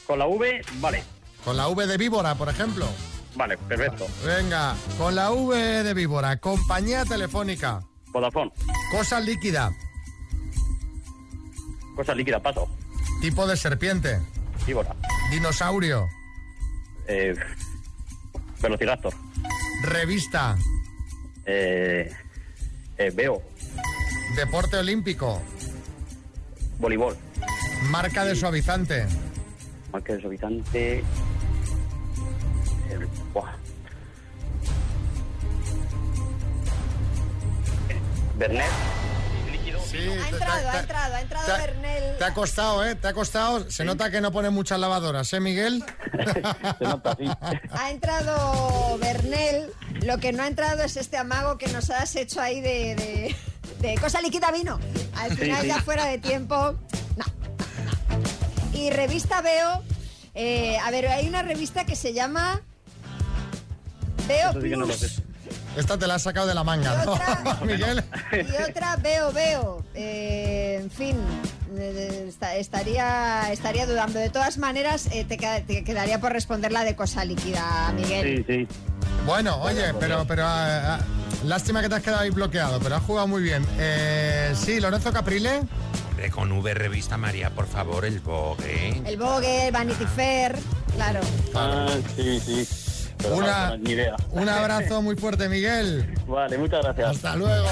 Con 0.05 0.19
la 0.19 0.27
V, 0.27 0.61
vale. 0.75 1.03
Con 1.43 1.57
la 1.57 1.67
V 1.67 1.87
de 1.87 1.97
víbora, 1.97 2.35
por 2.35 2.49
ejemplo. 2.49 2.87
Vale, 3.35 3.57
perfecto. 3.57 4.07
Venga, 4.23 4.75
con 4.97 5.15
la 5.15 5.31
V 5.31 5.83
de 5.83 5.93
víbora. 5.93 6.37
Compañía 6.37 7.03
telefónica. 7.03 7.81
Vodafone. 8.07 8.51
Cosa 8.91 9.19
líquida. 9.19 9.71
Cosa 11.95 12.13
líquida, 12.13 12.39
paso. 12.39 12.67
Tipo 13.21 13.47
de 13.47 13.57
serpiente. 13.57 14.21
Víbora. 14.65 14.95
Dinosaurio. 15.31 16.07
Eh, 17.07 17.35
Velociraptor. 18.61 19.13
Revista. 19.83 20.57
Eh, 21.45 22.11
eh, 22.97 23.11
veo. 23.11 23.41
Deporte 24.35 24.77
olímpico. 24.77 25.41
Voleibol. 26.79 27.15
Marca 27.89 28.25
de 28.25 28.35
suavizante. 28.35 29.05
Marca 29.91 30.13
de 30.13 30.21
suavizante. 30.21 31.03
Buah. 33.33 33.53
Eh, 37.89 37.99
Bernet. 38.37 39.04
Sí, 39.97 40.09
Ha 40.09 40.29
entrado, 40.29 40.69
ha 40.69 40.79
entrado, 40.79 41.15
ha 41.15 41.21
entrado 41.21 41.45
te- 41.45 41.61
Bernel. 41.61 42.17
Te 42.17 42.23
ha 42.25 42.33
costado, 42.33 42.85
¿eh? 42.85 42.95
Te 42.95 43.07
ha 43.07 43.13
costado. 43.13 43.69
Se 43.71 43.83
nota 43.85 44.09
que 44.11 44.19
no 44.21 44.31
pone 44.31 44.49
muchas 44.49 44.79
lavadoras, 44.79 45.31
¿eh, 45.33 45.39
Miguel? 45.39 45.83
Ha 47.71 47.91
entrado 47.91 48.97
Bernel. 48.99 49.71
Lo 50.03 50.17
que 50.17 50.31
no 50.33 50.43
ha 50.43 50.47
entrado 50.47 50.83
es 50.83 50.97
este 50.97 51.17
amago 51.17 51.57
que 51.57 51.67
nos 51.69 51.89
has 51.89 52.15
hecho 52.15 52.41
ahí 52.41 52.61
de, 52.61 52.95
de- 52.95 53.35
de 53.79 53.95
cosa 53.97 54.21
líquida 54.21 54.51
vino. 54.51 54.79
Al 55.15 55.31
Sí, 55.31 55.37
final 55.37 55.61
sí. 55.61 55.67
ya 55.67 55.81
fuera 55.81 56.05
de 56.05 56.17
tiempo. 56.19 56.75
No. 57.17 57.25
Y 58.73 58.89
revista 58.89 59.41
Veo. 59.41 59.83
eh, 60.33 60.77
a 60.83 60.91
ver, 60.91 61.07
hay 61.07 61.27
una 61.27 61.41
revista 61.43 61.85
que 61.85 61.95
se 61.95 62.13
llama 62.13 62.61
Veo 64.27 64.49
Eso 64.49 64.61
sí 64.61 64.69
que 64.69 64.75
no 64.77 64.85
lo 64.85 64.95
Plus. 64.97 65.21
Esta 65.75 65.97
te 65.97 66.07
la 66.07 66.15
has 66.15 66.23
sacado 66.23 66.47
de 66.47 66.53
la 66.53 66.63
manga, 66.63 67.03
¿no? 67.05 67.19
Miguel. 67.65 68.03
Y 68.31 68.69
otra 68.69 68.95
Veo 68.97 69.31
Veo. 69.33 69.83
Eh, 69.93 70.79
en 70.81 70.89
fin, 70.89 71.17
eh, 71.77 72.25
esta- 72.29 72.55
estaría, 72.55 73.51
estaría 73.51 73.85
dudando. 73.85 74.19
De 74.19 74.29
todas 74.29 74.57
maneras, 74.57 75.07
eh, 75.11 75.25
te, 75.25 75.37
queda- 75.37 75.61
te 75.61 75.83
quedaría 75.83 76.19
por 76.21 76.31
responder 76.31 76.71
la 76.71 76.83
de 76.83 76.95
cosa 76.95 77.25
líquida, 77.25 77.91
Miguel. 77.95 78.45
sí. 78.47 78.67
Bueno, 79.25 79.57
oye, 79.61 79.93
pero, 79.99 80.25
pero 80.27 80.43
ah, 80.45 80.97
ah, 80.97 80.99
lástima 81.45 81.81
que 81.81 81.89
te 81.89 81.95
has 81.95 82.03
quedado 82.03 82.21
ahí 82.21 82.29
bloqueado, 82.29 82.79
pero 82.79 82.95
has 82.95 83.03
jugado 83.03 83.27
muy 83.27 83.41
bien. 83.41 83.65
Eh, 83.79 84.53
sí, 84.55 84.79
Lorenzo 84.79 85.11
Caprile. 85.11 85.61
Hombre, 86.11 86.29
con 86.31 86.51
V 86.51 86.73
Revista 86.73 87.17
María, 87.17 87.49
por 87.49 87.67
favor, 87.67 88.05
el 88.05 88.19
Vogue. 88.19 89.01
El 89.05 89.17
Vogue, 89.17 89.67
el 89.67 89.71
Vanity 89.73 90.05
Fair, 90.05 90.55
claro. 90.95 91.19
Ah, 91.53 91.87
sí, 92.15 92.39
sí. 92.39 92.67
Pero 93.25 93.35
Una- 93.37 93.69
no, 93.69 93.77
ni 93.77 93.91
idea. 93.91 94.15
Un 94.31 94.49
abrazo 94.49 95.01
muy 95.01 95.15
fuerte, 95.15 95.49
Miguel. 95.49 96.13
Vale, 96.27 96.57
muchas 96.57 96.81
gracias. 96.83 97.09
Hasta 97.15 97.35
luego. 97.35 97.67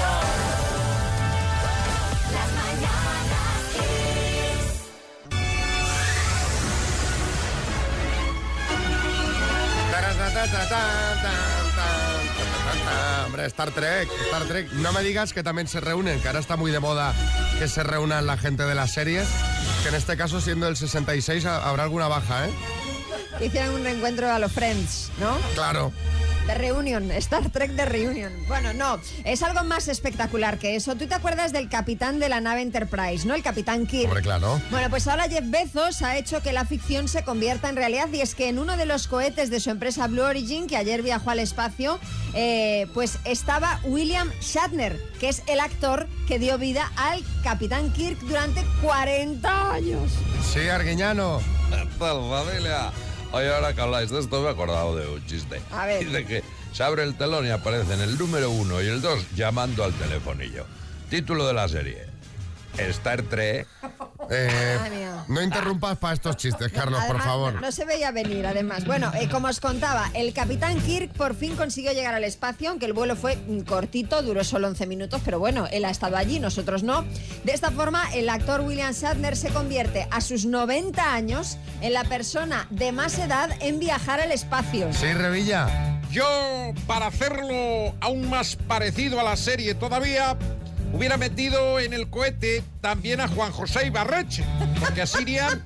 Hombre, 13.26 13.46
Star 13.46 13.70
Trek, 13.70 14.08
Star 14.26 14.44
Trek. 14.44 14.70
No 14.74 14.92
me 14.92 15.02
digas 15.02 15.32
que 15.32 15.42
también 15.42 15.66
se 15.66 15.80
reúnen, 15.80 16.20
que 16.20 16.28
ahora 16.28 16.40
está 16.40 16.56
muy 16.56 16.70
de 16.70 16.80
moda 16.80 17.12
que 17.58 17.68
se 17.68 17.82
reúnan 17.82 18.26
la 18.26 18.36
gente 18.36 18.64
de 18.64 18.74
las 18.74 18.92
series. 18.92 19.26
Que 19.82 19.88
en 19.88 19.94
este 19.94 20.16
caso, 20.16 20.40
siendo 20.40 20.68
el 20.68 20.76
66, 20.76 21.44
ha- 21.46 21.68
habrá 21.68 21.84
alguna 21.84 22.08
baja, 22.08 22.46
¿eh? 22.46 22.50
Hicieron 23.40 23.74
un 23.74 23.84
reencuentro 23.84 24.30
a 24.30 24.38
los 24.38 24.52
Friends, 24.52 25.10
¿no? 25.18 25.36
Claro. 25.54 25.92
De 26.46 26.54
reunión, 26.54 27.10
Star 27.12 27.48
Trek 27.50 27.70
de 27.70 27.86
reunión. 27.86 28.30
Bueno, 28.48 28.74
no, 28.74 29.00
es 29.24 29.42
algo 29.42 29.64
más 29.64 29.88
espectacular 29.88 30.58
que 30.58 30.76
eso. 30.76 30.94
¿Tú 30.94 31.06
te 31.06 31.14
acuerdas 31.14 31.52
del 31.52 31.70
capitán 31.70 32.18
de 32.18 32.28
la 32.28 32.40
nave 32.40 32.60
Enterprise, 32.60 33.26
no? 33.26 33.34
El 33.34 33.42
capitán 33.42 33.86
Kirk. 33.86 34.08
Hombre, 34.08 34.22
claro. 34.22 34.60
Bueno, 34.70 34.90
pues 34.90 35.08
ahora 35.08 35.24
Jeff 35.24 35.44
Bezos 35.46 36.02
ha 36.02 36.18
hecho 36.18 36.42
que 36.42 36.52
la 36.52 36.66
ficción 36.66 37.08
se 37.08 37.24
convierta 37.24 37.70
en 37.70 37.76
realidad 37.76 38.08
y 38.12 38.20
es 38.20 38.34
que 38.34 38.50
en 38.50 38.58
uno 38.58 38.76
de 38.76 38.84
los 38.84 39.08
cohetes 39.08 39.48
de 39.48 39.58
su 39.58 39.70
empresa 39.70 40.06
Blue 40.06 40.22
Origin, 40.22 40.66
que 40.66 40.76
ayer 40.76 41.00
viajó 41.00 41.30
al 41.30 41.38
espacio, 41.38 41.98
eh, 42.34 42.88
pues 42.92 43.18
estaba 43.24 43.80
William 43.84 44.30
Shatner, 44.42 45.00
que 45.18 45.30
es 45.30 45.42
el 45.46 45.60
actor 45.60 46.06
que 46.28 46.38
dio 46.38 46.58
vida 46.58 46.92
al 46.96 47.24
Capitán 47.42 47.90
Kirk 47.90 48.20
durante 48.20 48.62
40 48.82 49.72
años. 49.72 50.12
Sí, 50.52 50.68
Arguiñano. 50.68 51.40
Oye, 53.34 53.52
ahora 53.52 53.74
que 53.74 53.80
habláis 53.80 54.10
de 54.10 54.20
esto, 54.20 54.40
me 54.42 54.46
he 54.46 54.50
acordado 54.50 54.94
de 54.94 55.08
un 55.08 55.26
chiste. 55.26 55.60
A 55.72 55.86
ver. 55.86 56.06
Dice 56.06 56.24
que 56.24 56.44
se 56.72 56.84
abre 56.84 57.02
el 57.02 57.16
telón 57.16 57.44
y 57.44 57.50
aparecen 57.50 58.00
el 58.00 58.16
número 58.16 58.48
uno 58.48 58.80
y 58.80 58.86
el 58.86 59.02
dos 59.02 59.26
llamando 59.34 59.82
al 59.82 59.92
telefonillo. 59.92 60.64
Título 61.10 61.44
de 61.44 61.52
la 61.52 61.68
serie. 61.68 62.06
Star 62.78 63.22
Trek. 63.22 63.66
Eh, 64.30 64.78
no 65.28 65.42
interrumpas 65.42 65.98
para 65.98 66.14
estos 66.14 66.36
chistes, 66.36 66.70
Carlos, 66.72 67.02
por 67.04 67.20
favor. 67.20 67.54
No, 67.54 67.60
no 67.60 67.72
se 67.72 67.84
veía 67.84 68.10
venir, 68.10 68.46
además. 68.46 68.84
Bueno, 68.84 69.10
eh, 69.14 69.28
como 69.28 69.48
os 69.48 69.60
contaba, 69.60 70.10
el 70.14 70.32
capitán 70.32 70.80
Kirk 70.80 71.12
por 71.12 71.34
fin 71.34 71.56
consiguió 71.56 71.92
llegar 71.92 72.14
al 72.14 72.24
espacio, 72.24 72.70
aunque 72.70 72.86
el 72.86 72.92
vuelo 72.92 73.16
fue 73.16 73.36
mm, 73.36 73.60
cortito, 73.60 74.22
duró 74.22 74.44
solo 74.44 74.68
11 74.68 74.86
minutos, 74.86 75.22
pero 75.24 75.38
bueno, 75.38 75.66
él 75.70 75.84
ha 75.84 75.90
estado 75.90 76.16
allí, 76.16 76.40
nosotros 76.40 76.82
no. 76.82 77.04
De 77.44 77.52
esta 77.52 77.70
forma, 77.70 78.12
el 78.14 78.28
actor 78.28 78.60
William 78.60 78.92
Shatner 78.92 79.36
se 79.36 79.50
convierte 79.50 80.06
a 80.10 80.20
sus 80.20 80.46
90 80.46 81.14
años 81.14 81.58
en 81.80 81.92
la 81.92 82.04
persona 82.04 82.66
de 82.70 82.92
más 82.92 83.18
edad 83.18 83.50
en 83.60 83.78
viajar 83.78 84.20
al 84.20 84.32
espacio. 84.32 84.92
Sí, 84.92 85.12
Revilla. 85.12 86.00
Yo, 86.10 86.72
para 86.86 87.08
hacerlo 87.08 87.92
aún 88.00 88.30
más 88.30 88.54
parecido 88.54 89.18
a 89.18 89.24
la 89.24 89.36
serie 89.36 89.74
todavía, 89.74 90.36
hubiera 90.94 91.16
metido 91.16 91.80
en 91.80 91.92
el 91.92 92.08
cohete 92.08 92.62
también 92.80 93.20
a 93.20 93.28
Juan 93.28 93.52
José 93.52 93.86
Ibarreche, 93.86 94.44
porque 94.80 95.02
así 95.02 95.22
irían 95.22 95.64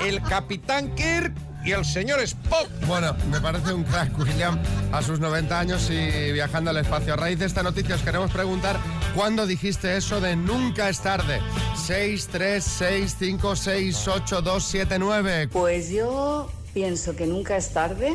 el 0.00 0.22
Capitán 0.22 0.94
Kirk 0.94 1.32
y 1.64 1.72
el 1.72 1.84
señor 1.84 2.20
Spock. 2.20 2.68
Bueno, 2.86 3.14
me 3.30 3.40
parece 3.40 3.72
un 3.72 3.84
crack, 3.84 4.18
William, 4.18 4.58
a 4.92 5.02
sus 5.02 5.20
90 5.20 5.58
años 5.58 5.90
y 5.90 6.32
viajando 6.32 6.70
al 6.70 6.78
espacio. 6.78 7.14
A 7.14 7.16
raíz 7.16 7.38
de 7.38 7.46
esta 7.46 7.62
noticia 7.62 7.94
os 7.94 8.02
queremos 8.02 8.30
preguntar 8.30 8.78
cuándo 9.14 9.46
dijiste 9.46 9.96
eso 9.96 10.20
de 10.20 10.36
nunca 10.36 10.88
es 10.88 11.00
tarde. 11.00 11.40
6, 11.76 12.28
3, 12.32 12.64
6, 12.64 13.16
5, 13.18 13.56
6, 13.56 14.08
8, 14.08 14.42
2, 14.42 14.64
7, 14.64 14.98
9. 14.98 15.48
Pues 15.48 15.90
yo 15.90 16.50
pienso 16.72 17.16
que 17.16 17.26
nunca 17.26 17.56
es 17.56 17.70
tarde 17.70 18.14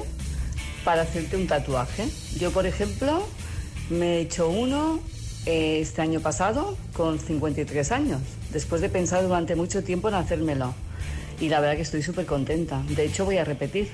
para 0.84 1.04
hacerte 1.04 1.36
un 1.36 1.48
tatuaje. 1.48 2.08
Yo, 2.38 2.52
por 2.52 2.66
ejemplo, 2.66 3.28
me 3.90 4.18
he 4.18 4.22
hecho 4.22 4.50
uno 4.50 5.00
este 5.46 6.02
año 6.02 6.20
pasado 6.20 6.78
con 6.94 7.20
53 7.20 7.92
años, 7.92 8.22
después 8.52 8.82
de 8.82 8.90
pensar 8.90 9.24
durante 9.24 9.56
mucho 9.56 9.84
tiempo 9.84 10.10
en 10.10 10.16
hacérmelo. 10.16 10.74
Y 11.40 11.50
la 11.50 11.60
verdad 11.62 11.76
que 11.78 11.84
estoy 11.84 12.04
súper 12.04 12.26
contenta. 12.26 12.82
De 12.90 13.06
hecho, 13.06 13.24
voy 13.26 13.38
a 13.38 13.46
repetir. 13.46 13.90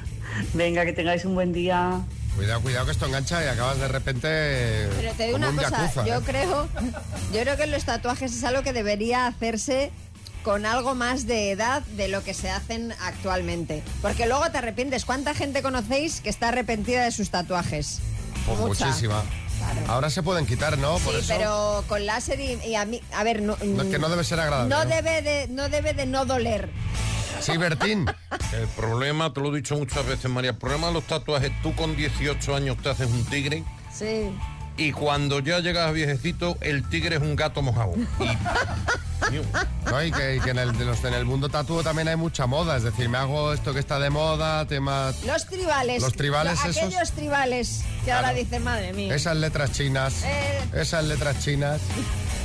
Venga, 0.53 0.83
que 0.83 0.93
tengáis 0.93 1.25
un 1.25 1.35
buen 1.35 1.53
día. 1.53 2.01
Cuidado, 2.35 2.61
cuidado 2.61 2.85
que 2.85 2.91
esto 2.91 3.05
engancha 3.05 3.43
y 3.45 3.47
acabas 3.47 3.79
de 3.79 3.87
repente 3.87 4.89
Pero 4.97 5.13
te 5.15 5.25
digo 5.25 5.37
una 5.37 5.49
un 5.51 5.55
cosa, 5.55 5.69
yakuza, 5.69 6.05
yo 6.05 6.15
¿eh? 6.15 6.21
creo, 6.25 6.67
yo 7.33 7.41
creo 7.41 7.55
que 7.55 7.65
los 7.67 7.85
tatuajes 7.85 8.35
es 8.35 8.43
algo 8.43 8.61
que 8.61 8.73
debería 8.73 9.25
hacerse 9.25 9.89
con 10.43 10.65
algo 10.65 10.95
más 10.95 11.27
de 11.27 11.51
edad 11.51 11.81
de 11.95 12.07
lo 12.09 12.23
que 12.23 12.33
se 12.33 12.49
hacen 12.49 12.93
actualmente. 13.01 13.83
Porque 14.01 14.25
luego 14.25 14.49
te 14.51 14.57
arrepientes. 14.57 15.05
¿Cuánta 15.05 15.33
gente 15.33 15.61
conocéis 15.61 16.19
que 16.19 16.29
está 16.29 16.49
arrepentida 16.49 17.03
de 17.03 17.11
sus 17.11 17.29
tatuajes? 17.29 17.99
Pues 18.45 18.59
Mucha. 18.59 18.87
muchísima. 18.87 19.23
Ahora 19.87 20.09
se 20.09 20.23
pueden 20.23 20.45
quitar, 20.45 20.77
¿no? 20.77 20.97
Por 20.99 21.13
sí, 21.13 21.19
eso. 21.19 21.27
pero 21.37 21.83
con 21.87 22.05
láser 22.05 22.39
y, 22.39 22.53
y 22.65 22.75
a 22.75 22.85
mí, 22.85 23.01
a 23.13 23.23
ver, 23.23 23.41
no, 23.41 23.57
No, 23.63 23.83
es 23.83 23.89
que 23.89 23.99
no 23.99 24.09
debe 24.09 24.23
ser 24.23 24.39
agradable. 24.39 24.73
no 24.73 24.83
¿no? 24.83 24.89
debe 24.89 25.21
de, 25.21 25.47
no 25.49 25.69
debe 25.69 25.93
de 25.93 26.05
no 26.05 26.25
doler. 26.25 26.69
Sí, 27.39 27.57
Bertín. 27.57 28.05
El 28.53 28.67
problema, 28.69 29.33
te 29.33 29.41
lo 29.41 29.53
he 29.53 29.57
dicho 29.57 29.75
muchas 29.75 30.05
veces, 30.05 30.31
María, 30.31 30.51
el 30.51 30.57
problema 30.57 30.87
de 30.87 30.93
los 30.93 31.03
tatuajes, 31.03 31.51
tú 31.61 31.75
con 31.75 31.95
18 31.95 32.55
años 32.55 32.77
te 32.81 32.89
haces 32.89 33.07
un 33.09 33.25
tigre 33.25 33.63
Sí. 33.93 34.29
Y 34.77 34.91
cuando 34.91 35.39
ya 35.39 35.59
llegas 35.59 35.93
viejecito, 35.93 36.57
el 36.61 36.87
tigre 36.89 37.15
es 37.15 37.21
un 37.21 37.35
gato 37.35 37.61
mojado. 37.61 37.93
Y- 39.31 39.41
No, 39.89 40.03
y 40.03 40.11
que, 40.11 40.35
y 40.35 40.39
que 40.39 40.51
en, 40.51 40.59
el, 40.59 40.77
de 40.77 40.85
los- 40.85 41.03
en 41.03 41.13
el 41.13 41.25
mundo 41.25 41.49
tatuo 41.49 41.81
también 41.81 42.07
hay 42.09 42.15
mucha 42.15 42.45
moda. 42.45 42.77
Es 42.77 42.83
decir, 42.83 43.09
me 43.09 43.17
hago 43.17 43.53
esto 43.53 43.73
que 43.73 43.79
está 43.79 43.97
de 43.97 44.09
moda, 44.11 44.67
tema... 44.67 45.11
Los 45.25 45.47
tribales. 45.47 46.01
Los 46.01 46.13
tribales 46.13 46.59
Aquellos 46.59 46.93
esos. 46.93 47.11
tribales 47.13 47.81
que 48.03 48.11
ahora 48.11 48.33
dicen, 48.33 48.63
madre 48.63 48.93
mía. 48.93 49.15
Esas 49.15 49.37
letras 49.37 49.71
chinas. 49.71 50.21
Eh. 50.23 50.59
Esas 50.75 51.05
letras 51.05 51.39
chinas. 51.43 51.81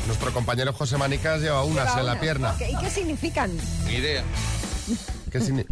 Nuestro 0.06 0.32
compañero 0.32 0.72
José 0.72 0.96
Manicas 0.96 1.40
lleva 1.42 1.64
unas 1.64 1.86
Lleva 1.88 2.00
en 2.00 2.06
la 2.06 2.20
pierna. 2.20 2.54
¿Y 2.66 2.76
qué 2.78 2.88
significan? 2.90 3.50
Ni 3.86 3.94
idea. 3.94 4.22
¿Qué 5.30 5.40
signi- 5.40 5.66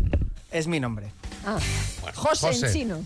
Es 0.50 0.66
mi 0.66 0.78
nombre. 0.78 1.10
Ah, 1.46 1.56
José, 2.14 2.46
José. 2.48 2.66
en 2.66 2.72
chino. 2.72 3.04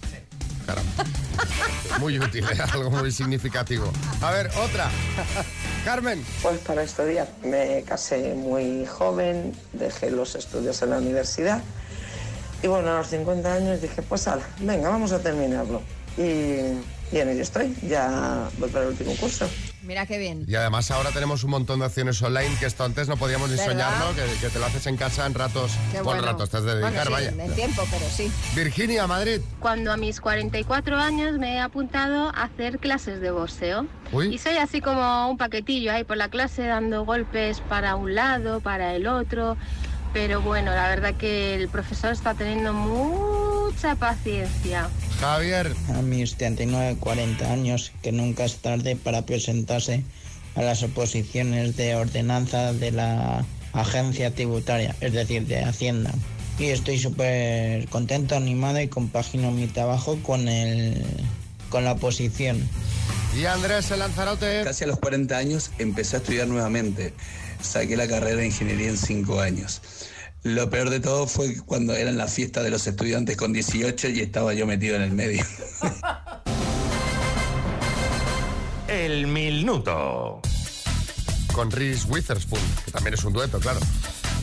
Muy 1.99 2.19
útil, 2.19 2.45
¿eh? 2.45 2.59
algo 2.73 2.91
muy 2.91 3.13
significativo. 3.13 3.93
A 4.21 4.31
ver, 4.31 4.51
otra. 4.57 4.91
Carmen. 5.85 6.25
Pues 6.43 6.59
para 6.61 6.83
estudiar. 6.83 7.29
Me 7.45 7.85
casé 7.87 8.35
muy 8.35 8.87
joven, 8.87 9.55
dejé 9.73 10.11
los 10.11 10.35
estudios 10.35 10.81
en 10.83 10.91
la 10.91 10.99
universidad 10.99 11.63
y 12.63 12.69
bueno, 12.69 12.93
a 12.93 12.99
los 12.99 13.09
50 13.09 13.53
años 13.53 13.83
dije, 13.83 14.03
pues 14.03 14.29
ala, 14.29 14.45
venga, 14.61 14.89
vamos 14.89 15.11
a 15.11 15.19
terminarlo. 15.19 15.83
Y, 16.17 16.23
y 16.23 17.19
en 17.19 17.29
ello 17.29 17.43
estoy, 17.43 17.77
ya 17.83 18.49
voy 18.59 18.71
para 18.71 18.85
el 18.85 18.91
último 18.91 19.17
curso. 19.17 19.49
Mira 19.83 20.07
qué 20.07 20.19
bien. 20.19 20.45
Y 20.47 20.55
además 20.55 20.91
ahora 20.91 21.11
tenemos 21.11 21.43
un 21.45 21.51
montón 21.51 21.81
de 21.81 21.87
acciones 21.87 22.21
online 22.23 22.55
que 22.59 22.67
esto 22.67 22.85
antes 22.85 23.09
no 23.09 23.17
podíamos 23.17 23.51
ni 23.51 23.57
¿Verdad? 23.57 23.73
soñarlo, 23.73 24.15
que, 24.15 24.41
que 24.41 24.49
te 24.49 24.59
lo 24.59 24.67
haces 24.67 24.87
en 24.87 24.97
casa 24.97 25.27
en 25.27 25.35
ratos. 25.35 25.73
Qué 25.91 26.03
bueno, 26.03 26.21
bueno. 26.21 26.23
ratos 26.23 26.51
te 26.51 26.57
has 26.59 26.63
de 26.65 26.77
dedicar, 26.77 27.09
Bueno, 27.09 27.31
sí, 27.31 27.37
vaya. 27.37 27.45
En 27.45 27.55
tiempo, 27.55 27.83
pero 27.91 28.07
sí. 28.09 28.31
Virginia, 28.55 29.07
Madrid. 29.07 29.41
Cuando 29.61 29.93
a 29.93 29.97
mis 29.97 30.21
44 30.21 30.97
años 30.99 31.39
me 31.39 31.55
he 31.55 31.61
apuntado 31.61 32.29
a 32.29 32.45
hacer 32.45 32.79
clases 32.79 33.21
de 33.21 33.31
boxeo. 33.31 33.87
Uy. 34.13 34.35
Y 34.35 34.39
soy 34.39 34.57
así 34.57 34.81
como 34.81 35.31
un 35.31 35.37
paquetillo 35.37 35.93
ahí 35.93 36.05
por 36.05 36.17
la 36.17 36.29
clase 36.29 36.63
dando 36.67 37.05
golpes 37.05 37.61
para 37.61 37.97
un 37.97 38.15
lado, 38.15 38.61
para 38.61 38.95
el 38.95 39.07
otro. 39.07 39.57
Pero 40.13 40.43
bueno, 40.43 40.73
la 40.73 40.89
verdad 40.89 41.15
que 41.15 41.55
el 41.55 41.69
profesor 41.69 42.13
está 42.13 42.35
teniendo 42.35 42.73
mucha 43.73 43.95
paciencia. 43.97 44.89
Javier. 45.21 45.75
A 45.95 46.03
mis 46.03 46.37
39, 46.37 46.97
40 47.01 47.53
años, 47.53 47.93
que 48.03 48.13
nunca 48.13 48.45
es 48.45 48.57
tarde 48.57 48.97
para 48.97 49.23
presentarse 49.23 50.05
a 50.55 50.63
las 50.63 50.83
oposiciones 50.83 51.77
de 51.77 51.95
ordenanza 51.95 52.73
de 52.73 52.93
la 52.93 53.45
agencia 53.73 54.35
tributaria, 54.35 54.95
es 55.01 55.13
decir, 55.13 55.47
de 55.47 55.61
Hacienda. 55.65 56.13
Y 56.59 56.67
estoy 56.67 56.99
súper 56.99 57.89
contento, 57.89 58.37
animado 58.37 58.81
y 58.81 58.89
compagino 58.89 59.51
mi 59.51 59.67
trabajo 59.67 60.19
con, 60.23 60.49
el, 60.49 61.03
con 61.71 61.85
la 61.85 61.93
oposición. 61.93 62.69
Y 63.37 63.47
Andrés, 63.47 63.91
el 63.91 64.01
Lanzarote. 64.01 64.63
Casi 64.65 64.85
a 64.85 64.89
los 64.89 64.99
40 64.99 65.37
años 65.37 65.71
empecé 65.79 66.17
a 66.17 66.19
estudiar 66.19 66.47
nuevamente. 66.47 67.15
Saqué 67.63 67.97
la 67.97 68.07
carrera 68.07 68.37
de 68.37 68.47
ingeniería 68.47 68.91
en 68.91 68.99
5 68.99 69.41
años. 69.41 69.81
Lo 70.45 70.69
peor 70.71 70.91
de 70.91 70.99
todo 70.99 71.29
fue 71.29 71.57
cuando 71.65 71.95
eran 71.95 72.17
la 72.17 72.27
fiesta 72.27 72.65
de 72.65 72.71
los 72.71 72.85
estudiantes 72.89 73.37
con 73.37 73.53
18 73.53 74.09
y 74.09 74.21
estaba 74.21 74.53
yo 74.55 74.67
metido 74.67 74.97
en 74.97 75.03
el 75.03 75.13
medio. 75.13 75.45
El 78.89 79.29
minuto. 79.29 80.43
Con 81.55 81.71
Reese 81.71 82.07
Witherspoon, 82.09 82.61
que 82.85 82.91
también 82.91 83.15
es 83.15 83.25
un 83.25 83.33
dueto, 83.33 83.59
claro. 83.61 83.81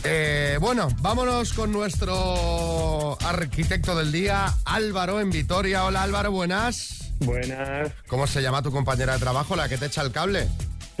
Eh, 0.02 0.56
bueno, 0.60 0.88
vámonos 1.00 1.52
con 1.52 1.70
nuestro 1.70 3.18
arquitecto 3.22 3.94
del 3.94 4.10
día, 4.10 4.52
Álvaro 4.64 5.20
en 5.20 5.30
Vitoria. 5.30 5.84
Hola 5.84 6.02
Álvaro, 6.02 6.32
buenas. 6.32 7.12
Buenas. 7.20 7.92
¿Cómo 8.08 8.26
se 8.26 8.40
llama 8.40 8.62
tu 8.62 8.72
compañera 8.72 9.12
de 9.12 9.18
trabajo, 9.18 9.54
la 9.54 9.68
que 9.68 9.76
te 9.76 9.86
echa 9.86 10.02
el 10.02 10.10
cable? 10.10 10.48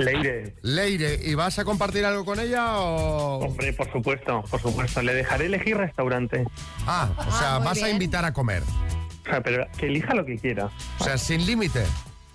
Leire. 0.04 0.54
Leire, 0.62 1.18
¿y 1.22 1.34
vas 1.34 1.58
a 1.58 1.64
compartir 1.64 2.04
algo 2.04 2.24
con 2.24 2.40
ella 2.40 2.76
o...? 2.78 3.38
Hombre, 3.44 3.72
por 3.72 3.90
supuesto, 3.92 4.42
por 4.50 4.60
supuesto. 4.60 5.02
Le 5.02 5.14
dejaré 5.14 5.46
elegir 5.46 5.76
restaurante. 5.76 6.44
Ah, 6.86 7.08
o 7.18 7.38
sea, 7.38 7.58
muy 7.58 7.66
vas 7.68 7.82
a 7.82 7.90
invitar 7.90 8.24
a 8.24 8.32
comer. 8.32 8.62
O 8.62 9.30
sea, 9.30 9.40
pero 9.42 9.66
que 9.76 9.86
elija 9.86 10.14
lo 10.14 10.24
que 10.24 10.38
quiera. 10.38 10.70
O 10.98 11.04
sea, 11.04 11.16
sin 11.18 11.44
límite. 11.46 11.84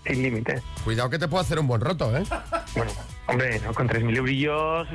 Sin 0.06 0.22
límite. 0.22 0.62
Cuidado 0.84 1.10
que 1.10 1.18
te 1.18 1.28
puedo 1.28 1.42
hacer 1.42 1.58
un 1.60 1.68
buen 1.68 1.82
roto, 1.82 2.16
¿eh? 2.16 2.24
Bueno, 2.76 2.92
hombre, 3.28 3.60
¿no? 3.62 3.74
con 3.74 3.90
3.000 3.90 4.18
eurillos 4.18 4.88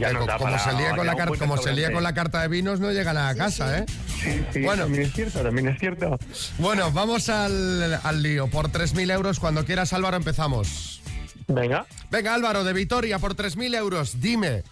ya 0.00 0.10
Eh, 0.10 0.12
nos 0.12 0.26
da 0.26 0.38
como, 0.38 0.50
para... 0.50 0.58
se 0.58 0.72
lía 0.72 0.96
con 0.96 1.06
la 1.06 1.14
como 1.38 1.56
se 1.56 1.72
lía 1.72 1.92
con 1.92 2.02
la 2.02 2.12
carta 2.14 2.42
de 2.42 2.48
vinos, 2.48 2.80
no 2.80 2.90
llegan 2.90 3.16
a 3.16 3.32
casa, 3.36 3.78
¿eh? 3.78 3.84
Sí, 4.08 4.44
sí, 4.52 4.62
Bueno. 4.62 4.82
también 4.84 5.04
es 5.04 5.12
cierto, 5.12 5.40
también 5.40 5.68
es 5.68 5.78
cierto. 5.78 6.18
Bueno, 6.58 6.90
vamos 6.90 7.28
al, 7.28 8.00
al 8.02 8.22
lío. 8.24 8.48
Por 8.48 8.70
3.000 8.72 9.12
euros, 9.12 9.38
cuando 9.38 9.64
quieras, 9.64 9.92
Álvaro, 9.92 10.16
empezamos. 10.16 10.99
Venga. 11.50 11.84
Venga, 12.10 12.34
Álvaro, 12.34 12.62
de 12.62 12.72
Vitoria, 12.72 13.18
por 13.18 13.34
3.000 13.34 13.74
euros, 13.76 14.20
dime, 14.20 14.62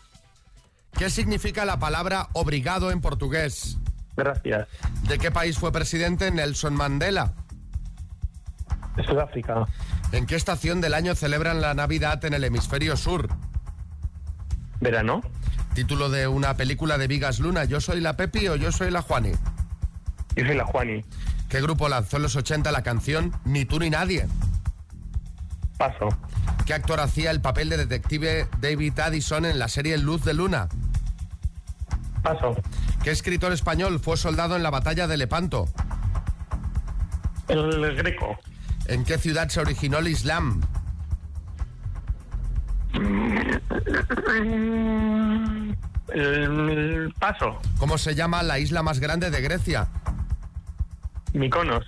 ¿qué 0.96 1.10
significa 1.10 1.64
la 1.64 1.78
palabra 1.78 2.28
obrigado 2.34 2.92
en 2.92 3.00
portugués? 3.00 3.78
Gracias. 4.16 4.68
¿De 5.08 5.18
qué 5.18 5.30
país 5.30 5.58
fue 5.58 5.72
presidente 5.72 6.30
Nelson 6.30 6.74
Mandela? 6.74 7.34
De 8.96 9.04
Sudáfrica. 9.04 9.64
¿En 10.12 10.26
qué 10.26 10.36
estación 10.36 10.80
del 10.80 10.94
año 10.94 11.14
celebran 11.14 11.60
la 11.60 11.74
Navidad 11.74 12.24
en 12.24 12.34
el 12.34 12.44
hemisferio 12.44 12.96
sur? 12.96 13.28
Verano. 14.80 15.22
Título 15.74 16.10
de 16.10 16.28
una 16.28 16.56
película 16.56 16.96
de 16.96 17.08
Vigas 17.08 17.40
Luna, 17.40 17.64
¿Yo 17.64 17.80
soy 17.80 18.00
la 18.00 18.16
Pepi 18.16 18.48
o 18.48 18.56
Yo 18.56 18.70
soy 18.70 18.90
la 18.90 19.02
Juani? 19.02 19.32
Yo 20.36 20.46
soy 20.46 20.56
la 20.56 20.64
Juani. 20.64 21.04
¿Qué 21.48 21.60
grupo 21.60 21.88
lanzó 21.88 22.18
en 22.18 22.24
los 22.24 22.36
80 22.36 22.70
la 22.70 22.82
canción 22.82 23.32
Ni 23.44 23.64
tú 23.64 23.80
ni 23.80 23.90
nadie? 23.90 24.26
Paso. 25.78 26.08
¿Qué 26.66 26.74
actor 26.74 27.00
hacía 27.00 27.30
el 27.30 27.40
papel 27.40 27.68
de 27.70 27.76
detective 27.78 28.48
David 28.60 28.98
Addison 28.98 29.46
en 29.46 29.58
la 29.58 29.68
serie 29.68 29.96
Luz 29.96 30.24
de 30.24 30.34
Luna? 30.34 30.68
Paso. 32.22 32.56
¿Qué 33.02 33.10
escritor 33.12 33.52
español 33.52 34.00
fue 34.00 34.16
soldado 34.16 34.56
en 34.56 34.62
la 34.64 34.70
batalla 34.70 35.06
de 35.06 35.16
Lepanto? 35.16 35.66
El 37.46 37.94
greco. 37.96 38.36
¿En 38.86 39.04
qué 39.04 39.18
ciudad 39.18 39.48
se 39.48 39.60
originó 39.60 39.98
el 39.98 40.08
Islam? 40.08 40.60
El 46.12 47.12
paso. 47.18 47.58
¿Cómo 47.78 47.98
se 47.98 48.14
llama 48.14 48.42
la 48.42 48.58
isla 48.58 48.82
más 48.82 48.98
grande 48.98 49.30
de 49.30 49.40
Grecia? 49.40 49.88
Miconos. 51.34 51.84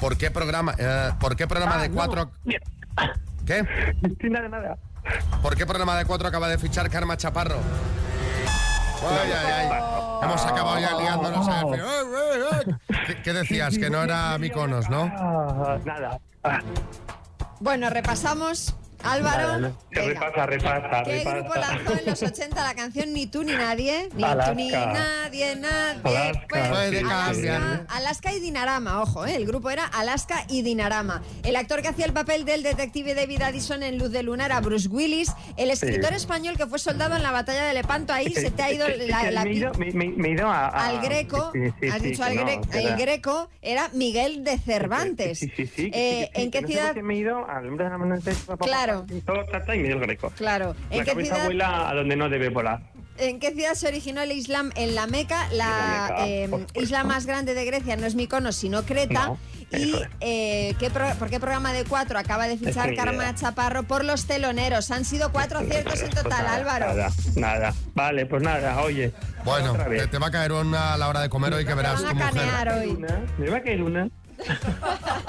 ¿Por 0.00 0.16
qué 0.16 0.30
programa, 0.30 0.74
eh, 0.78 1.10
¿por 1.20 1.36
qué 1.36 1.46
programa 1.46 1.74
Ah, 1.76 1.82
de 1.82 1.90
cuatro... 1.90 2.30
¿Qué? 3.46 3.64
Sí, 4.20 4.28
nada, 4.30 4.48
nada. 4.48 4.76
¿Por 5.42 5.56
qué 5.56 5.66
programa 5.66 5.96
de 5.96 6.04
cuatro 6.04 6.28
acaba 6.28 6.48
de 6.48 6.58
fichar 6.58 6.88
Karma 6.90 7.16
Chaparro? 7.16 7.56
Ay, 9.02 9.32
ay, 9.32 9.52
ay. 9.70 9.82
Hemos 10.22 10.44
acabado 10.44 10.78
ya 10.78 10.94
liándonos. 10.98 11.48
a 11.48 11.64
decir, 11.64 11.82
"Ay, 11.82 12.06
ay, 12.32 12.42
ay". 12.90 12.96
¿Qué, 13.06 13.22
qué 13.22 13.32
decías? 13.32 13.78
Que 13.78 13.88
no 13.88 14.02
era 14.02 14.36
Miconos, 14.38 14.90
¿no? 14.90 15.06
Nada. 15.84 16.20
Bueno, 17.60 17.88
repasamos. 17.90 18.76
Álvaro, 19.02 19.52
venga. 19.54 19.72
repasa, 19.90 20.46
repasa, 20.46 21.02
¿qué 21.04 21.18
repasa. 21.18 21.36
grupo 21.38 21.54
lanzó 21.54 21.92
en 21.98 22.06
los 22.06 22.22
80 22.22 22.62
la 22.64 22.74
canción 22.74 23.12
Ni 23.12 23.26
tú 23.26 23.42
ni 23.44 23.52
nadie? 23.52 24.08
Ni 24.14 24.24
Alaska. 24.24 24.50
tú 24.52 24.56
ni 24.56 24.70
nadie, 24.70 25.56
nadie. 25.56 26.00
Alaska, 26.04 26.46
Pues, 26.70 26.90
sí, 26.90 26.96
Alaska, 26.98 27.86
Alaska 27.88 28.32
y 28.32 28.40
Dinarama, 28.40 29.02
ojo, 29.02 29.26
¿eh? 29.26 29.36
el 29.36 29.46
grupo 29.46 29.70
era 29.70 29.84
Alaska 29.86 30.44
y 30.48 30.62
Dinarama. 30.62 31.22
El 31.42 31.56
actor 31.56 31.82
que 31.82 31.88
hacía 31.88 32.06
el 32.06 32.12
papel 32.12 32.44
del 32.44 32.62
detective 32.62 33.14
David 33.14 33.42
Addison 33.42 33.82
en 33.82 33.98
Luz 33.98 34.10
de 34.10 34.22
Luna 34.22 34.46
era 34.46 34.60
Bruce 34.60 34.88
Willis. 34.88 35.32
El 35.56 35.70
escritor 35.70 36.10
Sí. 36.10 36.16
español 36.16 36.56
que 36.56 36.66
fue 36.66 36.78
soldado 36.78 37.16
en 37.16 37.22
la 37.22 37.30
batalla 37.32 37.64
de 37.64 37.74
Lepanto, 37.74 38.12
ahí 38.12 38.32
se 38.34 38.50
te 38.50 38.62
ha 38.62 38.72
ido 38.72 38.86
la, 38.88 39.42
me, 39.44 39.50
he 39.50 39.54
ido, 39.54 39.72
me, 39.74 39.90
me- 39.92 40.08
me 40.10 40.28
he 40.28 40.32
ido 40.32 40.46
a, 40.48 40.66
a- 40.68 40.86
al 40.88 41.00
greco, 41.00 41.50
Sí, 41.52 41.60
sí, 41.80 41.88
has 41.88 42.02
dicho 42.02 42.22
al 42.24 42.34
greco, 42.36 42.62
el 42.72 42.86
era- 42.86 42.96
greco 42.96 43.48
era 43.62 43.88
Miguel 43.92 44.44
de 44.44 44.58
Cervantes. 44.58 45.38
Sí, 45.38 45.50
sí, 45.56 45.66
sí. 45.66 45.90
Eh, 45.94 46.26
sí, 46.26 46.30
que 46.32 46.40
sí, 46.40 46.42
¿En 46.44 46.50
qué 46.50 46.60
no 46.62 46.66
sé 46.68 46.72
ciudad? 46.72 46.86
por 46.88 46.94
qué 46.96 47.02
me 47.02 47.14
he 47.14 47.18
ido 47.18 47.48
al 47.48 47.68
hombre 47.68 47.84
de 47.84 47.90
la 47.90 47.98
papá, 48.46 48.66
Claro. 48.90 49.06
todo 49.26 49.44
tata 49.46 49.74
y 49.74 49.78
medio 49.80 49.98
greco. 50.00 50.30
Claro. 50.36 50.74
¿En 50.90 50.98
La 50.98 51.04
qué 51.04 51.10
cabeza 51.12 51.34
ciudad? 51.34 51.44
vuela 51.46 51.88
a 51.90 51.94
donde 51.94 52.16
no 52.16 52.28
debe 52.28 52.48
volar. 52.48 52.80
¿En 53.18 53.38
qué 53.38 53.52
ciudad 53.52 53.74
se 53.74 53.86
originó 53.86 54.22
el 54.22 54.32
Islam? 54.32 54.70
En 54.76 54.94
la 54.94 55.06
Meca, 55.06 55.46
la, 55.52 56.14
En 56.24 56.50
la 56.50 56.56
Meca, 56.56 56.66
eh, 56.72 56.82
isla 56.82 57.04
más 57.04 57.26
grande 57.26 57.52
de 57.52 57.66
Grecia 57.66 57.96
no 57.96 58.06
es 58.06 58.14
Mykonos, 58.14 58.56
sino 58.56 58.82
Creta. 58.84 59.26
No, 59.26 59.38
y 59.72 59.94
eh, 60.20 60.74
¿qué 60.78 60.88
pro- 60.90 61.14
¿por 61.18 61.28
qué 61.28 61.38
programa 61.38 61.72
de 61.74 61.84
cuatro 61.84 62.18
acaba 62.18 62.48
de 62.48 62.56
fichar 62.56 62.92
idea. 62.92 63.04
Karma 63.04 63.34
Chaparro 63.34 63.82
por 63.82 64.04
los 64.06 64.24
teloneros? 64.26 64.90
Han 64.90 65.04
sido 65.04 65.32
cuatro 65.32 65.58
aciertos 65.58 66.00
en 66.00 66.10
total, 66.10 66.30
Nada, 66.44 66.54
Álvaro. 66.54 66.86
Nada, 66.94 67.10
nada. 67.36 67.74
Vale, 67.94 68.24
pues 68.24 68.42
nada, 68.42 68.80
oye. 68.82 69.12
Bueno, 69.44 69.74
te, 70.10 70.18
va 70.18 70.28
a 70.28 70.30
caer 70.30 70.52
una 70.52 70.94
a 70.94 70.98
la 70.98 71.08
hora 71.08 71.20
de 71.20 71.28
comer 71.28 71.52
hoy 71.52 71.66
que 71.66 71.74
verás 71.74 72.02
a. 72.02 72.10
Una, 72.12 72.30
me 73.38 73.50
va 73.50 73.56
a 73.58 73.62
caer 73.62 73.82
una. 73.82 74.08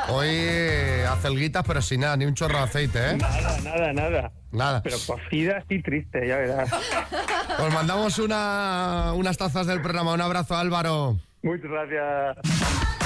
Hoy 0.09 0.27
eh, 0.29 1.05
hace 1.09 1.27
alguitas, 1.27 1.63
pero 1.65 1.81
sin 1.81 2.01
nada, 2.01 2.17
ni 2.17 2.25
un 2.25 2.33
chorro 2.33 2.57
de 2.57 2.63
aceite, 2.63 3.11
¿eh? 3.11 3.17
Nada, 3.17 3.59
nada, 3.63 3.93
nada. 3.93 4.31
Nada. 4.51 4.83
Pero 4.83 4.97
cocida 5.07 5.57
así 5.57 5.81
triste, 5.81 6.27
ya 6.27 6.37
verás. 6.37 6.69
Os 7.59 7.73
mandamos 7.73 8.19
una, 8.19 9.13
unas 9.15 9.37
tazas 9.37 9.67
del 9.67 9.81
programa. 9.81 10.13
Un 10.13 10.21
abrazo, 10.21 10.57
Álvaro. 10.57 11.17
Muchas 11.41 11.71
gracias. 11.71 12.97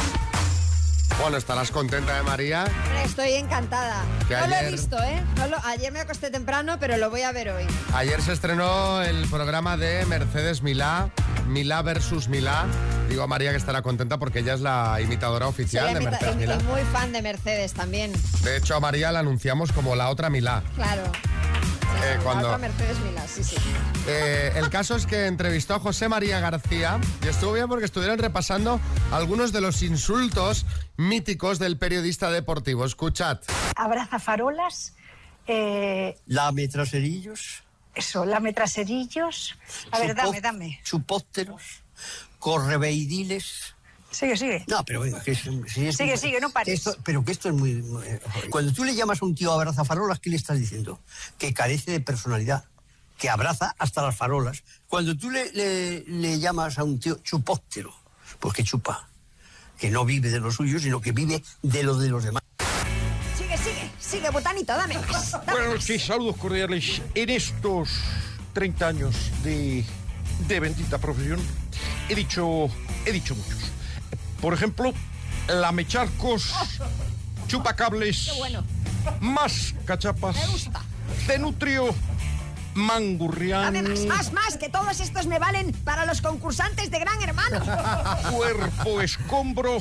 Bueno, 1.22 1.38
estarás 1.38 1.72
contenta 1.72 2.16
de 2.16 2.24
María. 2.24 2.66
Estoy 3.04 3.34
encantada. 3.34 4.04
No 4.30 4.48
lo 4.48 4.56
he 4.56 4.72
visto, 4.72 5.02
¿eh? 5.02 5.24
No 5.38 5.48
lo- 5.48 5.58
ayer 5.66 5.92
me 5.92 6.00
acosté 6.02 6.30
temprano, 6.30 6.78
pero 6.80 6.98
lo 6.98 7.10
voy 7.10 7.22
a 7.22 7.32
ver 7.32 7.50
hoy. 7.50 7.66
Ayer 7.94 8.22
se 8.22 8.34
estrenó 8.34 9.02
el 9.02 9.28
programa 9.30 9.78
de 9.78 10.06
Mercedes 10.06 10.62
Milá, 10.62 11.10
Milá 11.48 11.82
versus 11.82 12.28
Milá. 12.28 12.66
Digo 13.10 13.24
a 13.24 13.28
María 13.28 13.52
que 13.52 13.58
estará 13.58 13.82
contenta 13.82 14.18
porque 14.18 14.40
ella 14.40 14.54
es 14.56 14.62
la 14.62 15.00
imitadora 15.02 15.46
Soy 15.46 15.52
oficial 15.52 15.88
de 15.88 15.94
la 15.94 16.00
imita- 16.02 16.12
Mercedes 16.12 16.36
Milá. 16.36 16.58
y 16.60 16.64
muy 16.64 16.82
fan 16.92 17.12
de 17.14 17.22
Mercedes 17.22 17.74
también. 17.74 18.12
De 18.44 18.58
hecho, 18.58 18.76
a 18.76 18.80
María 18.80 19.12
la 19.12 19.20
anunciamos 19.20 19.72
como 19.72 19.96
la 19.96 20.10
otra 20.10 20.30
Milá. 20.30 20.64
Claro. 20.76 21.04
Eh, 22.04 22.20
cuando, 22.24 22.58
Mercedes 22.58 22.98
sí, 23.28 23.44
sí. 23.44 23.56
Eh, 24.08 24.54
el 24.56 24.70
caso 24.70 24.96
es 24.96 25.06
que 25.06 25.28
entrevistó 25.28 25.76
a 25.76 25.80
José 25.80 26.10
María 26.10 26.40
García 26.40 27.00
y 27.24 27.28
estuvo 27.28 27.54
bien 27.54 27.68
porque 27.68 27.86
estuvieron 27.86 28.18
repasando 28.18 28.80
algunos 29.12 29.52
de 29.52 29.62
los 29.62 29.82
insultos 29.82 30.66
míticos 30.98 31.60
del 31.60 31.78
periodista 31.78 32.32
deportivo. 32.32 32.86
Escuchad. 32.86 33.40
abrazafarolas, 33.76 34.94
eh, 35.48 36.18
Lametraserillos, 36.28 37.64
eso, 37.94 38.26
lametraserillos. 38.26 39.58
A 39.92 40.00
ver, 40.00 40.16
dame, 40.16 40.42
dame. 40.42 40.80
chupósteros, 40.84 41.84
correveidiles. 42.40 43.75
Sigue, 44.16 44.38
sigue. 44.38 44.64
No, 44.68 44.84
pero 44.86 45.02
venga, 45.02 45.22
que 45.22 45.32
es, 45.32 45.40
si 45.68 45.86
es- 45.88 45.98
Sigue, 45.98 46.16
sigue, 46.18 46.40
no 46.40 46.50
pares. 46.50 46.74
esto- 46.74 46.96
pero 47.04 47.24
que 47.26 47.32
esto 47.34 47.50
es 47.50 47.56
muy, 47.56 47.74
muy- 47.82 48.06
Cuando 48.50 48.72
tú 48.74 48.84
le 48.86 48.96
llamas 48.96 49.22
a 49.22 49.26
un 49.26 49.36
tío 49.36 49.52
abrazafarolas, 49.52 50.20
¿qué 50.20 50.30
le 50.30 50.38
estás 50.38 50.58
diciendo? 50.58 51.00
Que 51.38 51.54
carece 51.54 51.92
de 51.92 52.00
personalidad, 52.00 52.64
que 53.18 53.30
abraza 53.30 53.76
hasta 53.78 54.02
las 54.02 54.16
farolas. 54.16 54.64
Cuando 54.88 55.18
tú 55.18 55.30
le, 55.30 55.52
le- 55.52 56.04
le 56.08 56.40
llamas 56.40 56.78
a 56.80 56.84
un 56.86 57.00
tío 57.00 57.16
chupóstero, 57.24 57.94
pues 58.40 58.54
que 58.54 58.64
chupa, 58.64 59.10
que 59.78 59.90
no 59.92 60.06
vive 60.06 60.30
de 60.30 60.40
lo 60.40 60.50
suyo, 60.52 60.80
sino 60.80 61.02
que 61.02 61.12
vive 61.12 61.44
de 61.62 61.84
lo 61.84 61.98
de 61.98 62.08
los 62.10 62.24
demás. 62.24 62.42
Sigue, 63.38 63.58
sigue, 63.58 63.92
sigue, 64.00 64.30
botanito, 64.30 64.74
dame 64.74 64.98
más. 64.98 65.32
dame 65.32 65.46
Buenas 65.46 65.68
más. 65.68 65.76
noches, 65.82 66.06
saludos 66.06 66.38
cordiales. 66.38 67.02
En 67.14 67.30
estos 67.30 67.90
30 68.54 68.88
años 68.88 69.14
de, 69.44 69.84
de 70.48 70.60
bendita 70.62 70.98
profesión, 71.00 71.42
he 72.08 72.16
dicho, 72.16 72.70
he 73.06 73.12
dicho 73.12 73.36
muchos. 73.36 73.72
Por 74.42 74.54
ejemplo, 74.54 74.94
lamecharcos, 75.48 76.54
chupacables, 77.48 78.32
bueno. 78.38 78.64
más 79.22 79.74
cachapas, 79.86 80.36
Me 80.36 80.48
gusta. 80.48 80.82
cenutrio, 81.26 81.94
mangurrián, 82.74 83.74
Dame 83.74 83.90
más, 83.90 84.06
más, 84.06 84.34
más, 84.34 84.58
que 84.58 84.70
todos 84.70 85.00
estos 85.00 85.26
me 85.28 85.40
valen 85.40 85.72
para 85.84 86.06
los 86.06 86.22
concursantes 86.22 86.92
de 86.92 87.00
Gran 87.00 87.22
Hermano. 87.22 87.60
cuerpo 88.32 89.02
escombro, 89.02 89.78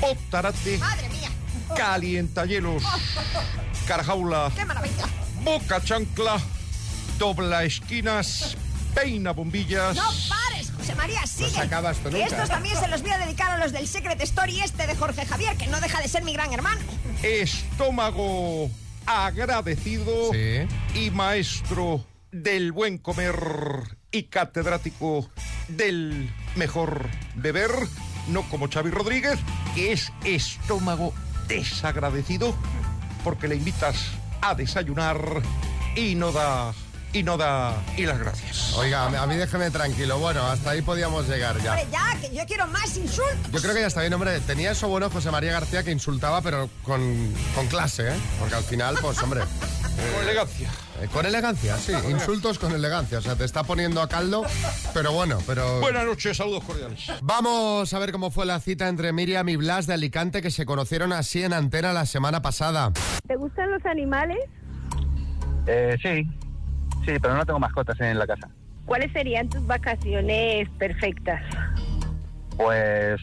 otarate, 0.00 0.78
Madre 0.78 1.08
mía, 1.10 1.28
calientahielos, 1.76 2.82
carjaula, 3.86 4.50
qué 4.56 4.64
maravilla. 4.64 5.04
boca 5.44 5.80
chancla, 5.82 6.40
dobla 7.18 7.64
esquinas, 7.64 8.56
peina 8.94 9.32
bombillas. 9.32 9.96
No 9.96 10.08
pares, 10.28 10.61
José 10.82 10.96
María, 10.96 11.24
sigue. 11.28 11.50
se 11.50 11.60
acaba 11.60 11.92
esto 11.92 12.10
Que 12.10 12.18
nunca. 12.22 12.26
estos 12.34 12.48
también 12.48 12.76
se 12.76 12.88
los 12.88 13.02
voy 13.02 13.12
a 13.12 13.18
dedicar 13.18 13.52
a 13.52 13.58
los 13.58 13.70
del 13.70 13.86
Secret 13.86 14.20
Story 14.20 14.60
este 14.62 14.84
de 14.88 14.96
Jorge 14.96 15.24
Javier, 15.24 15.56
que 15.56 15.68
no 15.68 15.80
deja 15.80 16.00
de 16.02 16.08
ser 16.08 16.24
mi 16.24 16.32
gran 16.32 16.52
hermano. 16.52 16.80
estómago 17.22 18.68
agradecido 19.06 20.32
y 20.34 21.10
maestro 21.12 22.04
del 22.32 22.72
buen 22.72 22.98
comer 22.98 23.36
y 24.10 24.24
catedrático 24.24 25.30
del 25.68 26.28
mejor 26.56 27.08
beber, 27.36 27.70
no 28.26 28.42
como 28.48 28.68
Xavi 28.68 28.90
Rodríguez, 28.90 29.38
que 29.76 29.92
es 29.92 30.12
estómago 30.24 31.14
desagradecido 31.46 32.56
porque 33.22 33.46
le 33.46 33.54
invitas 33.54 33.96
a 34.40 34.56
desayunar 34.56 35.42
y 35.94 36.16
no 36.16 36.32
da 36.32 36.72
y 37.12 37.22
no 37.22 37.36
da 37.36 37.76
y 37.96 38.04
las 38.06 38.18
gracias. 38.18 38.74
Oiga, 38.76 39.06
a 39.06 39.26
mí 39.26 39.36
déjeme 39.36 39.70
tranquilo. 39.70 40.18
Bueno, 40.18 40.42
hasta 40.46 40.70
ahí 40.70 40.82
podíamos 40.82 41.28
llegar 41.28 41.58
ya. 41.62 41.72
Hombre, 41.72 41.86
ya, 41.92 42.20
que 42.20 42.34
yo 42.34 42.44
quiero 42.46 42.66
más 42.68 42.96
insultos. 42.96 43.50
Yo 43.52 43.60
creo 43.60 43.74
que 43.74 43.80
ya 43.80 43.86
está 43.86 44.00
bien, 44.00 44.12
hombre. 44.14 44.40
Tenía 44.40 44.70
eso 44.72 44.88
bueno 44.88 45.10
José 45.10 45.30
María 45.30 45.52
García 45.52 45.82
que 45.82 45.90
insultaba, 45.90 46.40
pero 46.42 46.68
con, 46.84 47.32
con 47.54 47.66
clase, 47.68 48.08
¿eh? 48.08 48.14
Porque 48.38 48.54
al 48.54 48.64
final, 48.64 48.96
pues, 49.00 49.22
hombre. 49.22 49.42
Con 49.92 50.22
elegancia. 50.24 50.70
eh, 51.02 51.08
con 51.12 51.26
elegancia, 51.26 51.76
sí. 51.76 51.92
Insultos 52.10 52.58
con 52.58 52.72
elegancia. 52.72 53.18
O 53.18 53.20
sea, 53.20 53.36
te 53.36 53.44
está 53.44 53.62
poniendo 53.62 54.00
a 54.00 54.08
caldo, 54.08 54.42
pero 54.94 55.12
bueno, 55.12 55.38
pero. 55.46 55.80
Buenas 55.80 56.06
noches, 56.06 56.34
saludos 56.38 56.64
cordiales. 56.64 56.98
Vamos 57.20 57.92
a 57.92 57.98
ver 57.98 58.10
cómo 58.10 58.30
fue 58.30 58.46
la 58.46 58.58
cita 58.58 58.88
entre 58.88 59.12
Miriam 59.12 59.46
y 59.50 59.56
Blas 59.56 59.86
de 59.86 59.92
Alicante 59.92 60.40
que 60.40 60.50
se 60.50 60.64
conocieron 60.64 61.12
así 61.12 61.42
en 61.42 61.52
antena 61.52 61.92
la 61.92 62.06
semana 62.06 62.40
pasada. 62.40 62.90
¿Te 63.28 63.36
gustan 63.36 63.70
los 63.70 63.84
animales? 63.84 64.38
Eh, 65.66 65.96
sí, 66.02 66.26
sí, 67.04 67.12
pero 67.20 67.34
no 67.34 67.44
tengo 67.46 67.58
mascotas 67.58 68.00
en 68.00 68.18
la 68.18 68.26
casa. 68.26 68.48
¿Cuáles 68.86 69.12
serían 69.12 69.48
tus 69.48 69.64
vacaciones 69.66 70.68
perfectas? 70.78 71.42
Pues 72.56 73.20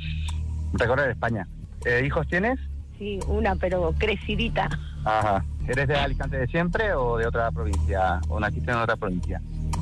recorrer 0.74 1.12
España. 1.12 1.48
Eh, 1.86 2.04
¿Hijos 2.06 2.28
tienes? 2.28 2.60
Sí, 2.98 3.20
una, 3.28 3.56
pero 3.56 3.94
crecidita. 3.98 4.70
Ajá. 5.06 5.44
¿Eres 5.68 5.88
de 5.88 5.96
Alicante 5.96 6.38
de 6.38 6.48
siempre 6.48 6.94
o 6.94 7.18
de 7.18 7.28
otra 7.28 7.52
provincia? 7.52 8.20
¿O 8.28 8.40
naciste 8.40 8.72
en 8.72 8.78
otra 8.78 8.96
provincia? 8.98 9.40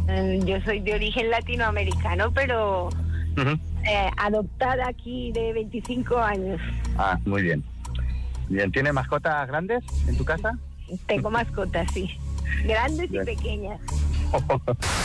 Mm, 0.07 0.45
Yo 0.45 0.59
soy 0.61 0.79
de 0.81 0.93
origen 0.95 1.29
latinoamericano, 1.29 2.31
pero 2.33 2.89
eh, 3.37 4.09
adoptada 4.17 4.87
aquí 4.87 5.31
de 5.31 5.53
25 5.53 6.17
años. 6.17 6.59
Ah, 6.97 7.17
muy 7.25 7.41
bien. 7.41 7.63
Bien, 8.49 8.71
¿tienes 8.71 8.93
mascotas 8.93 9.47
grandes 9.47 9.83
en 10.07 10.17
tu 10.17 10.25
casa? 10.25 10.57
Tengo 11.05 11.29
mascotas, 11.29 11.89
sí. 11.93 12.17
Grandes 12.67 13.09
y 13.11 13.19
pequeñas. 13.19 13.79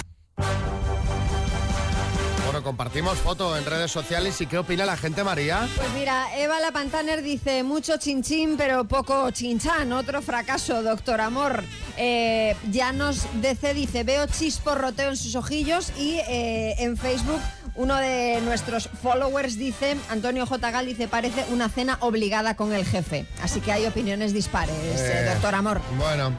Bueno, 2.52 2.64
compartimos 2.64 3.16
foto 3.18 3.56
en 3.56 3.64
redes 3.64 3.90
sociales 3.90 4.38
y 4.42 4.46
¿qué 4.46 4.58
opina 4.58 4.84
la 4.84 4.98
gente, 4.98 5.24
María? 5.24 5.66
Pues 5.74 5.88
mira, 5.94 6.36
Eva 6.36 6.60
La 6.60 6.70
Pantaner 6.70 7.22
dice 7.22 7.62
mucho 7.62 7.96
chinchín, 7.96 8.58
pero 8.58 8.84
poco 8.84 9.30
chinchán. 9.30 9.90
Otro 9.94 10.20
fracaso, 10.20 10.82
doctor 10.82 11.22
Amor. 11.22 11.64
Eh, 11.96 12.54
Llanos 12.70 13.26
DC 13.40 13.72
dice, 13.72 14.04
veo 14.04 14.26
chisporroteo 14.26 15.08
en 15.10 15.16
sus 15.16 15.34
ojillos. 15.34 15.94
Y 15.98 16.18
eh, 16.28 16.74
en 16.76 16.98
Facebook, 16.98 17.40
uno 17.74 17.96
de 17.96 18.40
nuestros 18.42 18.88
followers 19.02 19.56
dice, 19.56 19.96
Antonio 20.10 20.46
J. 20.46 20.70
Gal 20.70 20.86
dice, 20.86 21.08
parece 21.08 21.44
una 21.50 21.68
cena 21.68 21.96
obligada 22.00 22.54
con 22.56 22.72
el 22.72 22.84
jefe. 22.84 23.26
Así 23.42 23.60
que 23.60 23.72
hay 23.72 23.86
opiniones 23.86 24.32
dispares, 24.32 24.74
eh, 24.76 25.24
Eh, 25.26 25.30
doctor 25.32 25.54
Amor. 25.54 25.80
Bueno, 25.98 26.32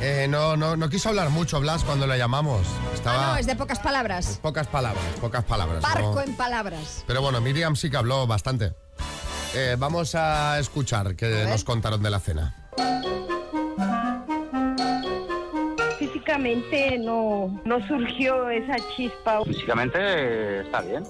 eh, 0.00 0.26
no, 0.28 0.56
no, 0.56 0.76
no 0.76 0.88
quiso 0.88 1.08
hablar 1.08 1.30
mucho 1.30 1.60
Blas 1.60 1.84
cuando 1.84 2.06
le 2.06 2.18
llamamos. 2.18 2.66
Estaba 2.94 3.28
Ah, 3.28 3.32
no, 3.32 3.36
es 3.38 3.46
de 3.46 3.54
pocas 3.56 3.78
palabras. 3.78 4.38
pocas 4.42 4.66
palabras, 4.66 5.04
pocas 5.20 5.44
palabras. 5.44 5.82
Parco 5.82 6.14
¿no? 6.14 6.20
en 6.22 6.34
palabras. 6.36 7.04
Pero 7.06 7.22
bueno, 7.22 7.40
Miriam 7.40 7.76
sí 7.76 7.88
que 7.90 7.96
habló 7.96 8.26
bastante. 8.26 8.72
Eh, 9.54 9.76
vamos 9.78 10.14
a 10.14 10.58
escuchar 10.58 11.14
qué 11.14 11.44
nos 11.48 11.62
contaron 11.62 12.02
de 12.02 12.10
la 12.10 12.18
cena. 12.20 12.56
Físicamente 16.22 16.98
no, 16.98 17.60
no 17.64 17.84
surgió 17.88 18.48
esa 18.48 18.76
chispa. 18.94 19.42
Físicamente 19.44 19.98
eh, 20.00 20.60
está 20.60 20.80
bien. 20.80 21.02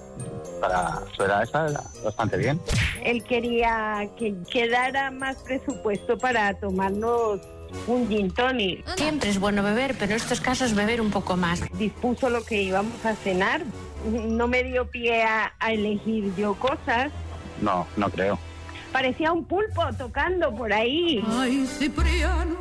Para 0.59 1.03
su 1.15 1.23
edad 1.23 1.43
está 1.43 1.67
bastante 2.03 2.39
bien. 2.39 2.59
Él 3.05 3.23
quería 3.23 4.09
que 4.19 4.35
quedara 4.51 5.11
más 5.11 5.37
presupuesto 5.43 6.17
para 6.17 6.55
tomarnos 6.55 7.41
un 7.87 8.09
gin 8.09 8.31
tonic. 8.31 8.87
Siempre 8.97 9.29
es 9.29 9.39
bueno 9.39 9.63
beber, 9.63 9.95
pero 9.99 10.13
en 10.13 10.17
estos 10.17 10.41
casos 10.41 10.75
beber 10.75 11.03
un 11.03 11.11
poco 11.11 11.37
más. 11.37 11.61
Dispuso 11.77 12.31
lo 12.31 12.43
que 12.43 12.63
íbamos 12.63 13.05
a 13.05 13.15
cenar. 13.15 13.65
No 14.11 14.49
me 14.49 14.63
dio 14.63 14.89
pie 14.89 15.25
a, 15.25 15.53
a 15.59 15.73
elegir 15.73 16.35
yo 16.37 16.55
cosas. 16.55 17.13
No, 17.61 17.87
no 17.99 18.09
creo. 18.09 18.39
Parecía 18.93 19.31
un 19.33 19.45
pulpo 19.45 19.83
tocando 19.99 20.55
por 20.55 20.73
ahí. 20.73 21.23
Ay, 21.29 21.67
Cipriano, 21.67 22.57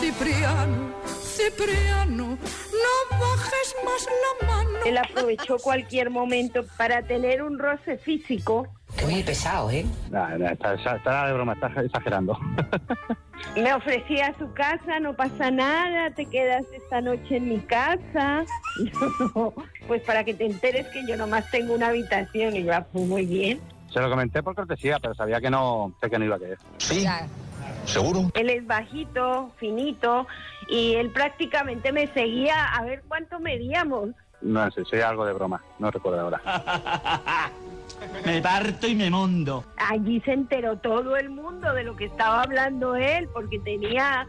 Cipriano, 0.00 0.92
Cipriano, 1.34 2.26
no 2.38 3.18
bajes 3.18 3.74
más 3.84 4.06
la 4.40 4.46
mano. 4.46 4.70
Él 4.86 4.96
aprovechó 4.98 5.56
cualquier 5.58 6.08
momento 6.10 6.64
para 6.78 7.02
tener 7.02 7.42
un 7.42 7.58
roce 7.58 7.98
físico. 7.98 8.68
Qué 8.96 9.04
muy 9.06 9.22
pesado, 9.24 9.68
¿eh? 9.70 9.84
está, 10.52 10.74
está- 10.74 10.96
está 10.96 11.26
de 11.26 11.32
broma, 11.32 11.54
está 11.54 11.66
exagerando. 11.82 12.38
Me 13.56 13.74
ofrecía 13.74 14.28
a 14.28 14.38
su 14.38 14.52
casa, 14.52 15.00
no 15.00 15.14
pasa 15.14 15.50
nada, 15.50 16.10
te 16.10 16.26
quedas 16.26 16.64
esta 16.72 17.00
noche 17.00 17.38
en 17.38 17.48
mi 17.48 17.58
casa. 17.58 18.44
pues 19.88 20.02
para 20.02 20.22
que 20.22 20.34
te 20.34 20.46
enteres 20.46 20.86
que 20.88 21.04
yo 21.08 21.16
nomás 21.16 21.50
tengo 21.50 21.74
una 21.74 21.88
habitación 21.88 22.54
y 22.54 22.62
yo, 22.62 22.74
ah, 22.74 22.86
pues 22.92 23.04
muy 23.06 23.26
bien. 23.26 23.60
Se 23.92 24.00
lo 24.00 24.08
comenté 24.08 24.42
por 24.42 24.54
cortesía, 24.54 24.98
pero 25.00 25.14
sabía 25.14 25.40
que 25.40 25.50
no, 25.50 25.94
sé 26.00 26.08
que 26.08 26.18
no 26.18 26.24
iba 26.24 26.36
a 26.36 26.38
querer. 26.38 26.58
Sí. 26.78 27.04
¿Seguro? 27.86 28.30
Él 28.34 28.50
es 28.50 28.66
bajito, 28.66 29.52
finito, 29.58 30.26
y 30.68 30.94
él 30.94 31.10
prácticamente 31.10 31.92
me 31.92 32.06
seguía 32.14 32.64
a 32.74 32.82
ver 32.84 33.02
cuánto 33.08 33.38
medíamos. 33.40 34.10
No 34.40 34.70
sé, 34.70 34.84
soy 34.84 35.00
algo 35.00 35.24
de 35.24 35.32
broma, 35.32 35.62
no 35.78 35.90
recuerdo 35.90 36.20
ahora. 36.20 36.40
Me 38.26 38.40
parto 38.42 38.86
y 38.86 38.94
me 38.94 39.08
mundo. 39.10 39.64
Allí 39.76 40.20
se 40.22 40.32
enteró 40.32 40.76
todo 40.78 41.16
el 41.16 41.30
mundo 41.30 41.72
de 41.72 41.84
lo 41.84 41.96
que 41.96 42.06
estaba 42.06 42.42
hablando 42.42 42.96
él, 42.96 43.28
porque 43.32 43.58
tenía 43.60 44.26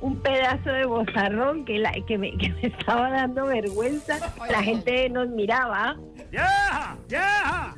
un 0.00 0.16
pedazo 0.20 0.70
de 0.70 0.86
bozarrón 0.86 1.64
que, 1.64 1.78
la- 1.78 1.92
que, 2.06 2.16
me, 2.16 2.36
que 2.38 2.50
me 2.50 2.68
estaba 2.68 3.10
dando 3.10 3.46
vergüenza. 3.46 4.18
La 4.50 4.62
gente 4.62 5.10
nos 5.10 5.28
miraba. 5.28 5.96
¡Ya! 6.32 6.96
¡Ya! 7.08 7.74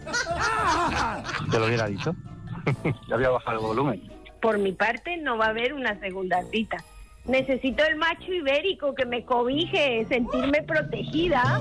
Te 1.51 1.59
lo 1.59 1.67
hubiera 1.67 1.87
dicho. 1.87 2.15
ya 3.09 3.15
había 3.15 3.31
bajado 3.31 3.59
el 3.59 3.67
volumen. 3.67 4.13
Por 4.41 4.59
mi 4.59 4.73
parte, 4.73 5.17
no 5.19 5.37
va 5.37 5.47
a 5.47 5.49
haber 5.51 5.75
una 5.75 5.99
segunda 6.01 6.43
cita. 6.51 6.83
Necesito 7.27 7.85
el 7.85 7.97
macho 7.97 8.33
ibérico 8.33 8.95
que 8.95 9.05
me 9.05 9.25
cobije, 9.25 10.07
sentirme 10.09 10.63
protegida. 10.63 11.61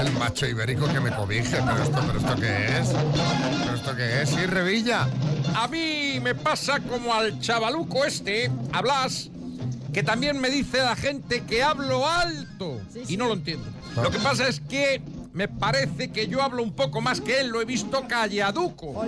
El 0.00 0.12
macho 0.12 0.46
ibérico 0.46 0.86
que 0.86 1.00
me 1.00 1.10
cobije, 1.10 1.58
pero 1.64 1.82
esto, 1.82 2.00
pero 2.06 2.18
esto 2.18 2.36
qué 2.36 2.78
es? 2.78 2.88
¿Pero 3.64 3.76
esto 3.76 3.96
qué 3.96 4.22
es? 4.22 4.30
Sí, 4.30 4.46
Revilla. 4.46 5.06
A 5.54 5.68
mí 5.68 6.18
me 6.22 6.34
pasa 6.34 6.80
como 6.80 7.14
al 7.14 7.38
chavaluco 7.40 8.04
este, 8.04 8.50
hablas, 8.72 9.30
que 9.92 10.02
también 10.02 10.40
me 10.40 10.48
dice 10.48 10.78
la 10.78 10.96
gente 10.96 11.42
que 11.44 11.62
hablo 11.62 12.08
alto. 12.08 12.80
Y 13.06 13.16
no 13.18 13.26
lo 13.26 13.34
entiendo. 13.34 13.66
Lo 13.96 14.10
que 14.10 14.18
pasa 14.18 14.48
es 14.48 14.60
que 14.60 15.02
me 15.32 15.48
parece 15.48 16.10
que 16.12 16.28
yo 16.28 16.42
hablo 16.42 16.62
un 16.62 16.72
poco 16.72 17.00
más 17.00 17.20
que 17.20 17.40
él, 17.40 17.48
lo 17.48 17.60
he 17.62 17.64
visto 17.64 18.06
calladuco. 18.06 19.02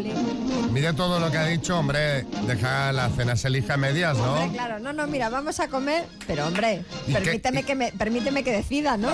Mire 0.73 0.93
todo 0.95 1.21
lo 1.21 1.31
que 1.31 1.39
ha 1.39 1.47
dicho, 1.47 1.79
hombre. 1.79 2.23
Deja 2.47 2.93
la 2.93 3.11
cena 3.11 3.37
se 3.37 3.49
elija 3.49 3.75
a 3.75 3.77
medias, 3.77 4.17
Hombre, 4.17 4.47
¿no? 4.47 4.53
claro, 4.53 4.79
no, 4.79 4.93
no, 4.93 5.07
mira, 5.07 5.29
vamos 5.29 5.61
a 5.61 5.69
comer, 5.69 6.05
pero 6.27 6.47
hombre, 6.47 6.83
¿Y 7.07 7.13
qué- 7.13 7.21
permíteme 7.21 7.63
que 7.65 7.75
me, 7.75 7.93
permíteme 7.93 8.43
que 8.43 8.53
decida, 8.53 8.97
¿no? 8.97 9.11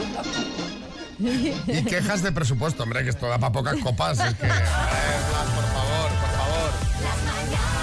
Y 1.66 1.82
quejas 1.84 2.22
de 2.22 2.32
presupuesto, 2.32 2.82
hombre, 2.84 3.02
que 3.04 3.10
esto 3.10 3.28
da 3.28 3.38
para 3.38 3.52
pocas 3.52 3.76
copas. 3.78 4.18
Es 4.20 4.34
que, 4.36 4.46
a 4.46 4.48
ver, 4.48 4.62
Blas, 4.62 5.50
por 5.54 5.64
favor, 5.64 6.10
por 6.20 6.30
favor. 6.38 7.80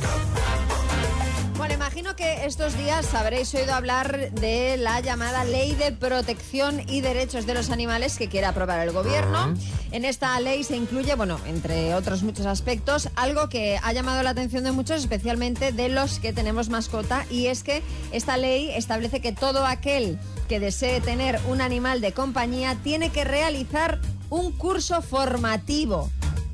que 2.15 2.45
estos 2.45 2.77
días 2.77 3.13
habréis 3.13 3.53
oído 3.53 3.73
hablar 3.73 4.31
de 4.31 4.77
la 4.77 4.99
llamada 5.01 5.43
Ley 5.43 5.75
de 5.75 5.91
Protección 5.91 6.81
y 6.87 7.01
Derechos 7.01 7.45
de 7.45 7.53
los 7.53 7.69
Animales 7.69 8.17
que 8.17 8.29
quiere 8.29 8.47
aprobar 8.47 8.79
el 8.79 8.91
gobierno. 8.91 9.53
En 9.91 10.05
esta 10.05 10.39
ley 10.39 10.63
se 10.63 10.77
incluye, 10.77 11.15
bueno, 11.15 11.39
entre 11.45 11.93
otros 11.93 12.23
muchos 12.23 12.45
aspectos, 12.45 13.09
algo 13.15 13.49
que 13.49 13.79
ha 13.81 13.91
llamado 13.93 14.23
la 14.23 14.31
atención 14.31 14.63
de 14.63 14.71
muchos, 14.71 15.01
especialmente 15.01 15.71
de 15.71 15.89
los 15.89 16.19
que 16.19 16.31
tenemos 16.31 16.69
mascota, 16.69 17.25
y 17.29 17.47
es 17.47 17.63
que 17.63 17.81
esta 18.11 18.37
ley 18.37 18.71
establece 18.71 19.19
que 19.19 19.31
todo 19.31 19.65
aquel 19.65 20.17
que 20.47 20.59
desee 20.59 21.01
tener 21.01 21.39
un 21.49 21.61
animal 21.61 22.01
de 22.01 22.13
compañía 22.13 22.77
tiene 22.83 23.09
que 23.09 23.23
realizar 23.23 23.99
un 24.29 24.51
curso 24.51 25.01
formativo. 25.01 26.09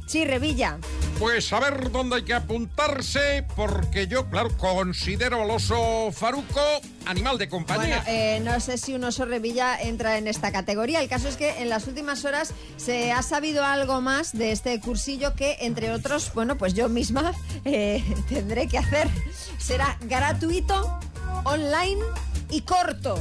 Sí, 0.08 0.26
Revilla. 0.26 0.78
Pues 1.22 1.54
a 1.54 1.60
ver 1.60 1.92
dónde 1.92 2.16
hay 2.16 2.24
que 2.24 2.34
apuntarse, 2.34 3.46
porque 3.56 4.08
yo, 4.08 4.28
claro, 4.32 4.58
considero 4.58 5.44
al 5.44 5.52
oso 5.52 6.12
faruco 6.12 6.60
animal 7.06 7.38
de 7.38 7.48
compañía. 7.48 8.02
Bueno, 8.04 8.04
eh, 8.08 8.40
no 8.44 8.60
sé 8.60 8.80
si 8.80 8.96
un 8.96 9.04
oso 9.04 9.26
revilla 9.26 9.80
entra 9.80 10.18
en 10.18 10.28
esta 10.28 10.52
categoría. 10.52 11.00
El 11.00 11.08
caso 11.08 11.28
es 11.28 11.38
que 11.38 11.62
en 11.62 11.70
las 11.70 11.86
últimas 11.86 12.26
horas 12.26 12.56
se 12.78 13.12
ha 13.12 13.22
sabido 13.22 13.64
algo 13.64 14.02
más 14.02 14.36
de 14.36 14.52
este 14.52 14.80
cursillo 14.80 15.36
que, 15.36 15.58
entre 15.60 15.92
otros, 15.92 16.34
bueno, 16.34 16.58
pues 16.58 16.74
yo 16.74 16.90
misma 16.90 17.34
eh, 17.66 18.04
tendré 18.28 18.68
que 18.68 18.80
hacer. 18.80 19.08
Será 19.60 20.00
gratuito, 20.02 21.00
online 21.44 22.02
y 22.50 22.62
corto. 22.62 23.20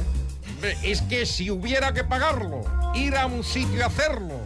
Es 0.81 1.03
que 1.03 1.27
si 1.27 1.51
hubiera 1.51 1.93
que 1.93 2.03
pagarlo, 2.03 2.63
ir 2.95 3.15
a 3.15 3.27
un 3.27 3.43
sitio 3.43 3.83
a 3.83 3.87
hacerlo 3.89 4.39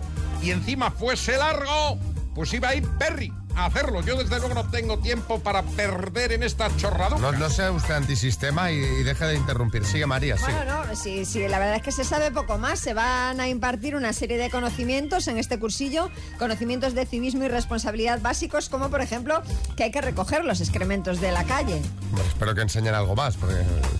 y 0.43 0.51
encima 0.51 0.91
fuese 0.91 1.37
largo, 1.37 1.97
pues 2.33 2.53
iba 2.53 2.67
a 2.67 2.75
ir 2.75 2.85
Perry 2.99 3.31
hacerlo. 3.55 4.01
Yo 4.01 4.17
desde 4.17 4.39
luego 4.39 4.53
no 4.53 4.67
tengo 4.69 4.99
tiempo 4.99 5.39
para 5.39 5.63
perder 5.63 6.33
en 6.33 6.43
esta 6.43 6.75
chorrada. 6.77 7.17
No, 7.17 7.31
no 7.31 7.49
sea 7.49 7.71
usted 7.71 7.93
antisistema 7.93 8.71
y, 8.71 8.75
y 8.75 9.03
deje 9.03 9.25
de 9.25 9.35
interrumpir. 9.35 9.85
Sigue, 9.85 10.05
María, 10.05 10.37
sigue. 10.37 10.53
Bueno, 10.53 10.85
no, 10.85 10.95
sí, 10.95 11.25
sí, 11.25 11.47
la 11.47 11.59
verdad 11.59 11.75
es 11.75 11.81
que 11.81 11.91
se 11.91 12.03
sabe 12.03 12.31
poco 12.31 12.57
más. 12.57 12.79
Se 12.79 12.93
van 12.93 13.39
a 13.39 13.47
impartir 13.47 13.95
una 13.95 14.13
serie 14.13 14.37
de 14.37 14.49
conocimientos 14.49 15.27
en 15.27 15.37
este 15.37 15.59
cursillo, 15.59 16.09
conocimientos 16.37 16.93
de 16.93 17.05
civismo 17.05 17.43
y 17.43 17.47
responsabilidad 17.47 18.19
básicos, 18.21 18.69
como 18.69 18.89
por 18.89 19.01
ejemplo 19.01 19.41
que 19.75 19.83
hay 19.83 19.91
que 19.91 20.01
recoger 20.01 20.45
los 20.45 20.61
excrementos 20.61 21.21
de 21.21 21.31
la 21.31 21.43
calle. 21.43 21.81
Bueno, 22.11 22.27
espero 22.27 22.55
que 22.55 22.61
enseñen 22.61 22.93
algo 22.95 23.15
más, 23.15 23.35
porque 23.37 23.55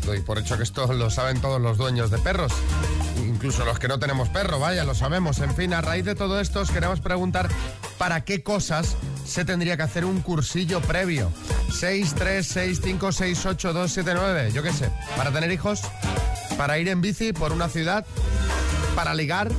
doy 0.06 0.22
por 0.22 0.40
hecho 0.40 0.58
que 0.58 0.64
esto 0.64 0.92
lo 0.94 1.10
saben 1.10 1.42
todos 1.42 1.62
los 1.62 1.78
dueños 1.78 2.12
de 2.12 2.18
perros. 2.18 2.52
Incluso 3.18 3.66
los 3.66 3.80
que 3.80 3.88
no 3.88 4.00
tenemos 4.00 4.30
perro, 4.30 4.60
vaya, 4.60 4.84
lo 4.84 4.96
sabemos. 4.96 5.40
En 5.40 5.56
fin, 5.56 5.74
a 5.74 5.82
raíz 5.82 6.06
de 6.06 6.16
todo 6.16 6.40
esto 6.40 6.62
os 6.62 6.72
queremos 6.72 7.00
preguntar 7.00 7.50
para 7.98 8.24
qué 8.24 8.44
cosas 8.44 8.96
se 9.26 9.46
tendría 9.46 9.78
que 9.78 9.84
hacer 9.84 10.04
un 10.06 10.22
cursillo 10.22 10.82
previo. 10.82 11.32
636568279, 11.70 14.52
yo 14.52 14.64
qué 14.64 14.74
sé. 14.74 14.90
Para 15.18 15.32
tener 15.32 15.52
hijos, 15.52 15.82
para 16.58 16.78
ir 16.80 16.88
en 16.90 17.02
bici 17.02 17.34
por 17.34 17.52
una 17.52 17.70
ciudad, 17.70 18.06
para 18.96 19.14
ligar. 19.14 19.52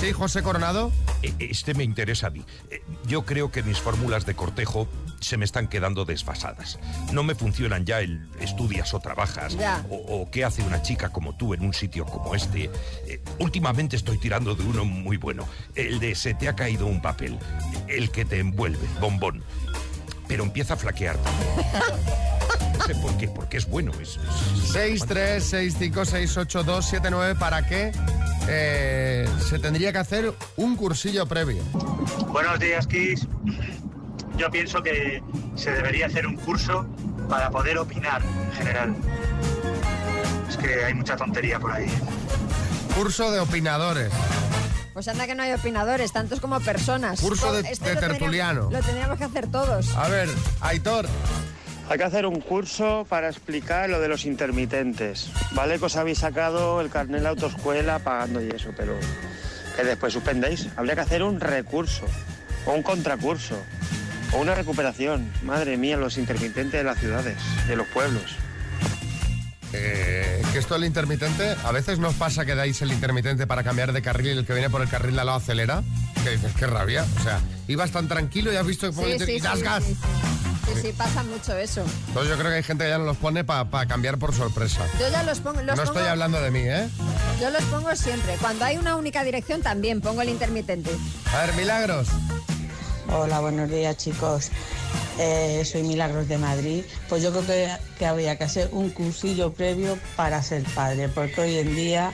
Sí, 0.00 0.12
José 0.12 0.42
Coronado. 0.42 0.90
E- 1.22 1.34
Este 1.38 1.74
me 1.74 1.84
interesa 1.84 2.28
a 2.28 2.30
mí. 2.30 2.44
Eh, 2.70 2.82
Yo 3.06 3.24
creo 3.24 3.50
que 3.50 3.62
mis 3.62 3.80
fórmulas 3.80 4.26
de 4.26 4.34
cortejo 4.34 4.86
se 5.20 5.36
me 5.36 5.44
están 5.44 5.68
quedando 5.68 6.04
desfasadas. 6.04 6.78
No 7.12 7.22
me 7.22 7.34
funcionan 7.34 7.84
ya 7.84 8.00
el 8.00 8.28
estudias 8.40 8.92
o 8.94 9.00
trabajas, 9.00 9.56
Ya. 9.56 9.84
o, 9.90 9.96
o 10.22 10.30
qué 10.30 10.44
hace 10.44 10.62
una 10.62 10.82
chica 10.82 11.10
como 11.10 11.36
tú 11.36 11.54
en 11.54 11.64
un 11.64 11.74
sitio 11.74 12.04
como 12.06 12.34
este. 12.34 12.70
Eh, 13.06 13.20
últimamente 13.38 13.96
estoy 13.96 14.18
tirando 14.18 14.54
de 14.54 14.64
uno 14.64 14.84
muy 14.84 15.16
bueno, 15.16 15.46
el 15.74 15.98
de 16.00 16.14
se 16.14 16.34
te 16.34 16.48
ha 16.48 16.56
caído 16.56 16.86
un 16.86 17.00
papel, 17.02 17.38
el 17.88 18.10
que 18.10 18.24
te 18.24 18.38
envuelve, 18.38 18.86
bombón. 19.00 19.42
Pero 20.28 20.42
empieza 20.44 20.74
a 20.74 20.76
flaquear. 20.76 21.16
No 22.78 22.84
sé 22.84 22.94
por 22.96 23.16
qué, 23.16 23.28
porque 23.28 23.56
es 23.58 23.66
bueno. 23.68 23.92
Es, 24.00 24.18
es- 24.74 25.06
636568279 25.06 27.38
para 27.38 27.66
qué 27.66 27.92
eh, 28.48 29.28
se 29.48 29.58
tendría 29.58 29.92
que 29.92 29.98
hacer 29.98 30.32
un 30.56 30.76
cursillo 30.76 31.26
previo. 31.26 31.62
Buenos 32.28 32.58
días, 32.60 32.86
Kiss. 32.86 33.26
Yo 34.36 34.50
pienso 34.50 34.82
que 34.82 35.22
se 35.54 35.70
debería 35.72 36.06
hacer 36.06 36.26
un 36.26 36.36
curso 36.36 36.86
para 37.28 37.50
poder 37.50 37.78
opinar 37.78 38.22
en 38.22 38.52
general. 38.52 38.94
Es 40.48 40.56
que 40.56 40.84
hay 40.84 40.94
mucha 40.94 41.16
tontería 41.16 41.58
por 41.58 41.72
ahí. 41.72 41.86
Curso 42.94 43.30
de 43.30 43.40
opinadores. 43.40 44.12
Pues 44.92 45.08
anda 45.08 45.26
que 45.26 45.34
no 45.34 45.42
hay 45.42 45.52
opinadores, 45.52 46.12
tantos 46.12 46.40
como 46.40 46.58
personas. 46.60 47.20
Curso 47.20 47.52
de- 47.52 47.62
lo 47.62 48.00
tertuliano. 48.00 48.70
Lo 48.70 48.80
tendríamos 48.80 49.18
que 49.18 49.24
hacer 49.24 49.46
todos. 49.50 49.94
A 49.96 50.08
ver, 50.08 50.28
Aitor. 50.60 51.06
Hay 51.88 51.98
que 51.98 52.04
hacer 52.04 52.26
un 52.26 52.40
curso 52.40 53.06
para 53.08 53.28
explicar 53.28 53.88
lo 53.88 54.00
de 54.00 54.08
los 54.08 54.24
intermitentes. 54.24 55.30
Vale 55.52 55.78
que 55.78 55.84
os 55.84 55.96
habéis 55.96 56.18
sacado 56.18 56.80
el 56.80 56.90
carnet 56.90 57.18
de 57.18 57.22
la 57.24 57.28
autoescuela 57.30 58.00
pagando 58.00 58.42
y 58.42 58.48
eso, 58.48 58.70
pero 58.76 58.94
que 59.76 59.84
después 59.84 60.12
suspendéis. 60.12 60.66
Habría 60.76 60.94
que 60.94 61.02
hacer 61.02 61.22
un 61.22 61.38
recurso 61.38 62.04
o 62.64 62.72
un 62.72 62.82
contracurso 62.82 63.56
o 64.32 64.38
una 64.38 64.54
recuperación. 64.54 65.30
Madre 65.44 65.76
mía, 65.76 65.96
los 65.96 66.18
intermitentes 66.18 66.72
de 66.72 66.84
las 66.84 66.98
ciudades, 66.98 67.36
de 67.66 67.76
los 67.76 67.86
pueblos. 67.88 68.22
Eh, 69.72 70.42
que 70.52 70.58
esto 70.58 70.74
del 70.74 70.84
intermitente, 70.84 71.54
a 71.64 71.72
veces 71.72 71.98
nos 71.98 72.14
pasa 72.14 72.46
que 72.46 72.54
dais 72.54 72.80
el 72.82 72.92
intermitente 72.92 73.46
para 73.46 73.62
cambiar 73.64 73.92
de 73.92 74.00
carril 74.00 74.28
y 74.34 74.38
el 74.38 74.46
que 74.46 74.52
viene 74.54 74.70
por 74.70 74.80
el 74.80 74.88
carril 74.88 75.14
de 75.16 75.20
al 75.20 75.26
lado 75.26 75.38
acelera. 75.38 75.82
Que 76.24 76.30
dices, 76.30 76.52
qué 76.58 76.66
rabia. 76.66 77.04
O 77.20 77.22
sea, 77.22 77.40
ibas 77.68 77.90
tan 77.90 78.08
tranquilo 78.08 78.52
y 78.52 78.56
has 78.56 78.66
visto 78.66 78.90
que 78.92 79.18
Sí, 79.18 79.24
sí, 79.26 79.32
y 79.32 79.40
das 79.40 79.58
sí, 79.58 79.64
gas. 79.64 79.84
sí, 79.84 79.96
Sí, 80.66 80.80
sí, 80.82 80.92
pasa 80.96 81.22
mucho 81.22 81.56
eso. 81.56 81.84
Entonces 82.08 82.30
yo 82.32 82.36
creo 82.38 82.50
que 82.50 82.56
hay 82.56 82.62
gente 82.64 82.84
que 82.84 82.90
ya 82.90 82.98
no 82.98 83.04
los 83.04 83.16
pone 83.18 83.44
para 83.44 83.86
cambiar 83.86 84.18
por 84.18 84.34
sorpresa. 84.34 84.80
Yo 84.98 85.08
ya 85.08 85.22
los 85.22 85.38
pongo, 85.38 85.62
los 85.62 85.76
no 85.76 85.84
pongo- 85.84 85.96
estoy 85.98 86.08
hablando 86.10 86.40
de 86.40 86.50
mí, 86.50 86.58
¿eh? 86.60 86.88
Yo 87.40 87.50
los 87.50 87.62
pongo 87.64 87.94
siempre. 87.94 88.34
Cuando 88.40 88.64
hay 88.64 88.76
una 88.76 88.96
única 88.96 89.22
dirección 89.22 89.62
también 89.62 90.00
pongo 90.00 90.22
el 90.22 90.28
intermitente. 90.28 90.90
A 91.32 91.46
ver, 91.46 91.54
Milagros. 91.54 92.08
Hola, 93.12 93.40
buenos 93.40 93.70
días 93.70 93.96
chicos. 93.96 94.50
Eh, 95.18 95.62
soy 95.64 95.82
Milagros 95.82 96.28
de 96.28 96.38
Madrid. 96.38 96.84
Pues 97.08 97.22
yo 97.22 97.30
creo 97.30 97.46
que, 97.46 97.68
que 97.98 98.06
habría 98.06 98.36
que 98.36 98.44
hacer 98.44 98.68
un 98.72 98.90
cursillo 98.90 99.52
previo 99.52 99.96
para 100.16 100.42
ser 100.42 100.64
padre, 100.74 101.08
porque 101.08 101.40
hoy 101.40 101.58
en 101.58 101.76
día 101.76 102.12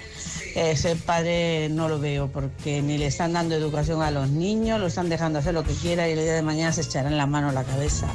eh, 0.55 0.77
ser 0.77 0.99
padre 0.99 1.69
no 1.71 1.89
lo 1.89 1.99
veo, 1.99 2.29
porque 2.29 2.83
ni 2.83 2.99
le 2.99 3.07
están 3.07 3.33
dando 3.33 3.55
educación 3.55 4.03
a 4.03 4.11
los 4.11 4.29
niños, 4.29 4.79
lo 4.79 4.87
están 4.87 5.09
dejando 5.09 5.39
hacer 5.39 5.55
lo 5.55 5.65
que 5.65 5.73
quiera 5.73 6.09
y 6.09 6.13
el 6.13 6.21
día 6.21 6.35
de 6.35 6.43
mañana 6.43 6.73
se 6.73 6.83
echarán 6.83 7.17
la 7.17 7.27
mano 7.27 7.49
a 7.49 7.53
la 7.53 7.65
cabeza. 7.65 8.07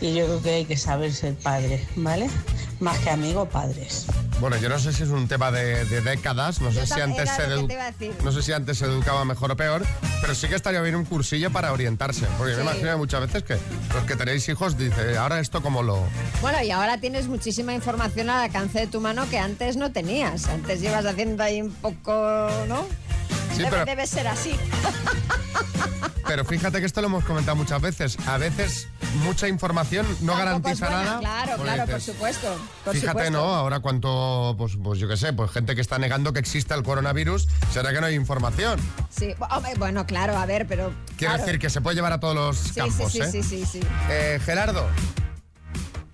Y 0.00 0.14
yo 0.14 0.24
creo 0.24 0.42
que 0.42 0.50
hay 0.50 0.64
que 0.64 0.76
saber 0.78 1.12
ser 1.12 1.34
padre, 1.34 1.84
¿vale? 1.94 2.28
Más 2.80 2.98
que 3.00 3.10
amigo, 3.10 3.44
padres. 3.46 4.06
Bueno, 4.44 4.58
yo 4.58 4.68
no 4.68 4.78
sé 4.78 4.92
si 4.92 5.04
es 5.04 5.08
un 5.08 5.26
tema 5.26 5.50
de, 5.50 5.86
de 5.86 6.02
décadas, 6.02 6.60
no 6.60 6.70
sé 6.70 6.86
si 6.86 7.00
antes 7.00 7.30
se 7.30 7.46
no 8.22 8.30
sé 8.30 8.42
si 8.42 8.52
antes 8.52 8.76
se 8.76 8.84
educaba 8.84 9.24
mejor 9.24 9.50
o 9.52 9.56
peor, 9.56 9.86
pero 10.20 10.34
sí 10.34 10.48
que 10.48 10.54
estaría 10.54 10.82
bien 10.82 10.96
un 10.96 11.06
cursillo 11.06 11.50
para 11.50 11.72
orientarse, 11.72 12.26
porque 12.36 12.52
Sí. 12.52 12.58
me 12.58 12.64
imagino 12.64 12.98
muchas 12.98 13.22
veces 13.22 13.42
que 13.42 13.56
los 13.94 14.04
que 14.04 14.16
tenéis 14.16 14.46
hijos 14.50 14.76
dice, 14.76 15.16
ahora 15.16 15.40
esto 15.40 15.62
como 15.62 15.82
lo 15.82 16.04
Bueno, 16.42 16.62
y 16.62 16.70
ahora 16.72 16.98
tienes 16.98 17.26
muchísima 17.26 17.72
información 17.72 18.28
al 18.28 18.42
alcance 18.42 18.80
de 18.80 18.86
tu 18.86 19.00
mano 19.00 19.26
que 19.30 19.38
antes 19.38 19.78
no 19.78 19.92
tenías. 19.92 20.46
Antes 20.48 20.82
llevas 20.82 21.06
haciendo 21.06 21.42
ahí 21.42 21.62
un 21.62 21.72
poco, 21.72 22.12
¿no? 22.68 22.84
Sí, 23.52 23.60
debe, 23.60 23.70
pero- 23.70 23.84
debe 23.86 24.06
ser 24.06 24.28
así. 24.28 24.54
Pero 26.26 26.44
fíjate 26.44 26.80
que 26.80 26.86
esto 26.86 27.00
lo 27.00 27.08
hemos 27.08 27.24
comentado 27.24 27.56
muchas 27.56 27.80
veces. 27.82 28.16
A 28.26 28.38
veces 28.38 28.88
mucha 29.24 29.46
información 29.48 30.06
no 30.22 30.32
Tampoco 30.32 30.38
garantiza 30.38 30.86
buena. 30.86 31.04
nada. 31.04 31.18
Claro, 31.20 31.52
porque 31.56 31.72
claro, 31.74 31.90
por 31.92 32.00
supuesto. 32.00 32.56
Por 32.84 32.94
Fíjate, 32.94 33.10
supuesto. 33.26 33.30
¿no? 33.32 33.54
Ahora 33.54 33.80
cuánto, 33.80 34.54
pues, 34.56 34.78
pues 34.82 34.98
yo 34.98 35.06
qué 35.08 35.16
sé, 35.16 35.32
pues 35.32 35.50
gente 35.50 35.74
que 35.74 35.80
está 35.80 35.98
negando 35.98 36.32
que 36.32 36.40
exista 36.40 36.74
el 36.74 36.82
coronavirus, 36.82 37.48
será 37.72 37.92
que 37.92 38.00
no 38.00 38.06
hay 38.06 38.14
información. 38.14 38.80
Sí, 39.10 39.34
bueno, 39.78 40.06
claro, 40.06 40.36
a 40.38 40.46
ver, 40.46 40.66
pero. 40.66 40.92
Quiero 41.16 41.34
claro. 41.34 41.44
decir 41.44 41.58
que 41.60 41.70
se 41.70 41.80
puede 41.80 41.96
llevar 41.96 42.12
a 42.12 42.20
todos 42.20 42.34
los 42.34 42.56
Sí, 42.58 42.74
campos, 42.80 43.12
sí, 43.12 43.20
sí, 43.20 43.38
¿eh? 43.38 43.42
sí, 43.42 43.42
sí, 43.42 43.66
sí. 43.66 43.80
Eh, 44.10 44.40
Gerardo. 44.44 44.86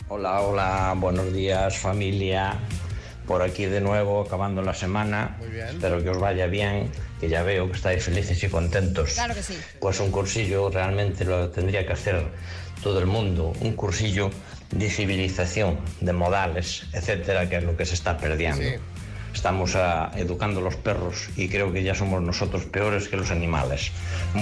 Hola, 0.08 0.40
hola, 0.40 0.94
buenos 0.96 1.32
días 1.32 1.78
familia. 1.78 2.58
Por 3.30 3.42
aquí 3.42 3.66
de 3.66 3.80
nuevo, 3.80 4.22
acabando 4.22 4.60
la 4.60 4.74
semana. 4.74 5.38
Espero 5.68 6.02
que 6.02 6.10
os 6.10 6.18
vaya 6.18 6.48
bien, 6.48 6.90
que 7.20 7.28
ya 7.28 7.44
veo 7.44 7.70
que 7.70 7.76
estáis 7.76 8.02
felices 8.02 8.42
y 8.42 8.48
contentos. 8.48 9.12
Claro 9.12 9.36
que 9.36 9.42
sí. 9.44 9.56
Pues 9.78 10.00
un 10.00 10.10
cursillo 10.10 10.68
realmente 10.68 11.24
lo 11.24 11.48
tendría 11.48 11.86
que 11.86 11.92
hacer 11.92 12.24
todo 12.82 12.98
el 12.98 13.06
mundo, 13.06 13.52
un 13.60 13.74
cursillo 13.74 14.30
de 14.72 14.90
civilización, 14.90 15.78
de 16.00 16.12
modales, 16.12 16.86
etcétera, 16.92 17.48
que 17.48 17.58
es 17.58 17.62
lo 17.62 17.76
que 17.76 17.86
se 17.86 17.94
está 17.94 18.18
perdiendo. 18.18 18.64
Estamos 19.40 19.74
ah, 19.74 20.10
educando 20.16 20.60
a 20.60 20.62
los 20.62 20.76
perros 20.76 21.30
y 21.34 21.48
creo 21.48 21.72
que 21.72 21.82
ya 21.82 21.94
somos 21.94 22.20
nosotros 22.20 22.64
peores 22.66 23.08
que 23.08 23.16
los 23.16 23.30
animales. 23.30 23.90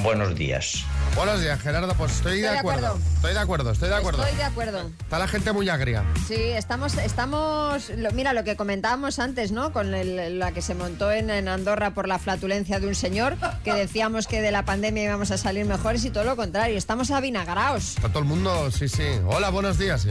Buenos 0.02 0.34
días. 0.34 0.82
Buenos 1.14 1.40
días, 1.40 1.60
Gerardo. 1.60 1.94
Pues 1.94 2.16
estoy, 2.16 2.40
de, 2.40 2.50
de 2.50 2.58
acuerdo. 2.58 2.88
acuerdo. 2.88 3.06
Estoy 3.14 3.32
de 3.32 3.38
acuerdo, 3.38 3.70
estoy 3.70 3.88
de 3.90 3.94
acuerdo. 3.94 4.22
Estoy 4.24 4.36
de 4.38 4.42
acuerdo. 4.42 4.90
Está 5.00 5.20
la 5.20 5.28
gente 5.28 5.52
muy 5.52 5.68
agria. 5.68 6.02
Sí, 6.26 6.34
estamos, 6.34 6.96
estamos, 6.98 7.90
lo- 7.90 8.10
mira 8.10 8.32
lo 8.32 8.42
que 8.42 8.56
comentábamos 8.56 9.20
antes, 9.20 9.52
¿no? 9.52 9.72
Con 9.72 9.94
el- 9.94 10.40
la 10.40 10.50
que 10.50 10.62
se 10.62 10.74
montó 10.74 11.12
en, 11.12 11.30
en 11.30 11.46
Andorra 11.46 11.94
por 11.94 12.08
la 12.08 12.18
flatulencia 12.18 12.80
de 12.80 12.88
un 12.88 12.96
señor, 12.96 13.36
que 13.62 13.72
decíamos 13.74 14.26
que 14.26 14.42
de 14.42 14.50
la 14.50 14.64
pandemia 14.64 15.04
íbamos 15.04 15.30
a 15.30 15.38
salir 15.38 15.64
mejores 15.64 16.04
y 16.06 16.10
todo 16.10 16.24
lo 16.24 16.34
contrario, 16.34 16.76
estamos 16.76 17.12
avinagraos. 17.12 17.90
Está 17.94 18.08
todo 18.08 18.18
el 18.18 18.24
mundo, 18.24 18.68
sí, 18.72 18.88
sí. 18.88 19.04
Hola, 19.28 19.50
buenos 19.50 19.78
días. 19.78 20.08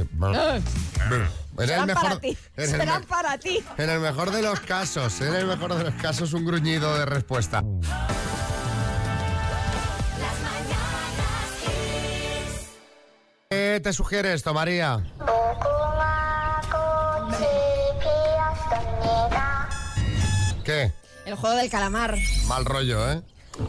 En 1.58 1.64
el 1.64 1.70
Serán 1.70 1.88
para 1.88 2.02
mejor, 2.10 2.22
ti, 2.22 2.38
en 2.56 2.64
el 2.64 2.70
serán 2.70 3.04
para 3.06 3.38
ti. 3.40 3.64
en 3.78 3.90
el 3.90 4.00
mejor 4.00 4.32
de 4.32 4.42
los 4.44 4.60
casos, 4.60 5.22
en 5.22 5.34
el 5.34 5.46
mejor 5.48 5.76
de 5.76 5.86
los 5.86 5.94
casos, 5.96 6.34
un 6.34 6.46
gruñido 6.46 6.96
de 7.00 7.06
respuesta. 7.06 7.64
¿Qué 13.50 13.80
te 13.84 13.94
sugiere 13.94 14.34
esto, 14.34 14.54
María? 14.54 15.04
¿Qué? 20.64 20.92
El 21.26 21.36
juego 21.36 21.56
del 21.56 21.70
calamar. 21.70 22.18
Mal 22.48 22.66
rollo, 22.66 23.12
¿eh? 23.12 23.22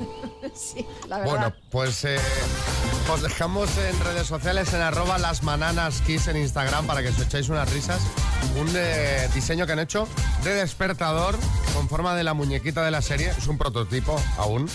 sí, 0.54 0.86
la 1.08 1.18
verdad. 1.18 1.30
Bueno, 1.32 1.54
pues 1.70 2.04
eh, 2.04 2.18
os 3.10 3.22
dejamos 3.22 3.70
en 3.78 3.98
redes 4.00 4.26
sociales 4.26 4.72
en 4.74 4.82
arroba 4.82 5.18
las 5.18 5.42
en 6.28 6.36
Instagram 6.36 6.86
para 6.86 7.02
que 7.02 7.08
os 7.08 7.18
echéis 7.18 7.48
unas 7.48 7.70
risas. 7.72 8.00
Un 8.56 8.68
eh, 8.74 9.28
diseño 9.34 9.66
que 9.66 9.72
han 9.72 9.78
hecho 9.78 10.06
de 10.44 10.54
despertador 10.54 11.36
con 11.74 11.88
forma 11.88 12.14
de 12.14 12.24
la 12.24 12.34
muñequita 12.34 12.84
de 12.84 12.90
la 12.90 13.00
serie. 13.00 13.30
Es 13.30 13.46
un 13.46 13.56
prototipo 13.56 14.20
aún. 14.36 14.68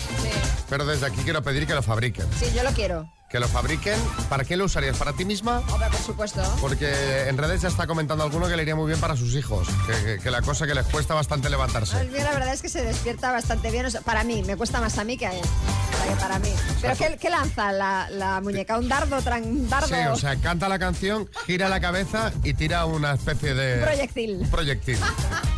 Pero 0.68 0.84
desde 0.84 1.06
aquí 1.06 1.20
quiero 1.22 1.42
pedir 1.42 1.66
que 1.66 1.74
lo 1.74 1.82
fabriquen. 1.82 2.26
Sí, 2.38 2.46
yo 2.54 2.62
lo 2.62 2.70
quiero. 2.70 3.08
Que 3.34 3.40
lo 3.40 3.48
fabriquen. 3.48 3.98
¿Para 4.28 4.44
qué 4.44 4.56
lo 4.56 4.66
usarías? 4.66 4.96
¿Para 4.96 5.12
ti 5.12 5.24
misma? 5.24 5.58
Hombre, 5.72 5.88
por 5.90 5.98
supuesto. 6.00 6.40
Porque 6.60 7.28
en 7.28 7.36
redes 7.36 7.62
ya 7.62 7.68
está 7.68 7.84
comentando 7.88 8.22
alguno 8.22 8.46
que 8.46 8.54
le 8.54 8.62
iría 8.62 8.76
muy 8.76 8.86
bien 8.86 9.00
para 9.00 9.16
sus 9.16 9.34
hijos. 9.34 9.66
Que, 9.88 10.04
que- 10.04 10.18
que 10.22 10.30
la 10.30 10.40
cosa 10.40 10.68
que 10.68 10.74
les 10.76 10.86
cuesta 10.86 11.14
bastante 11.14 11.50
levantarse. 11.50 12.00
El 12.00 12.12
mío 12.12 12.22
la 12.22 12.30
verdad 12.32 12.54
es 12.54 12.62
que 12.62 12.68
se 12.68 12.84
despierta 12.84 13.32
bastante 13.32 13.72
bien. 13.72 13.86
o 13.86 13.90
sea, 13.90 14.02
para 14.02 14.22
mí, 14.22 14.44
me 14.44 14.56
cuesta 14.56 14.80
más 14.80 14.96
a 14.98 15.02
mí 15.04 15.16
que 15.18 15.26
a 15.26 15.32
él. 15.34 15.42
O 15.42 15.96
sea, 16.04 16.14
que 16.14 16.20
para 16.20 16.38
mí. 16.38 16.50
¿Pero 16.80 16.96
qué, 16.96 17.16
qué 17.20 17.28
lanza 17.28 17.72
la, 17.72 18.08
la 18.08 18.40
muñeca? 18.40 18.78
¿Un 18.78 18.88
dardo? 18.88 19.16
tran- 19.20 19.42
¿Un 19.46 19.68
dardo? 19.68 19.88
Sí, 19.88 19.94
o 20.12 20.14
sea, 20.14 20.36
canta 20.36 20.68
la 20.68 20.78
canción, 20.78 21.28
gira 21.44 21.68
la 21.68 21.80
cabeza 21.80 22.32
y 22.44 22.54
tira 22.54 22.84
una 22.86 23.14
especie 23.14 23.52
de... 23.54 23.78
Un 23.78 23.82
proyectil. 23.84 24.30
Un 24.42 24.48
proyectil. 24.50 24.98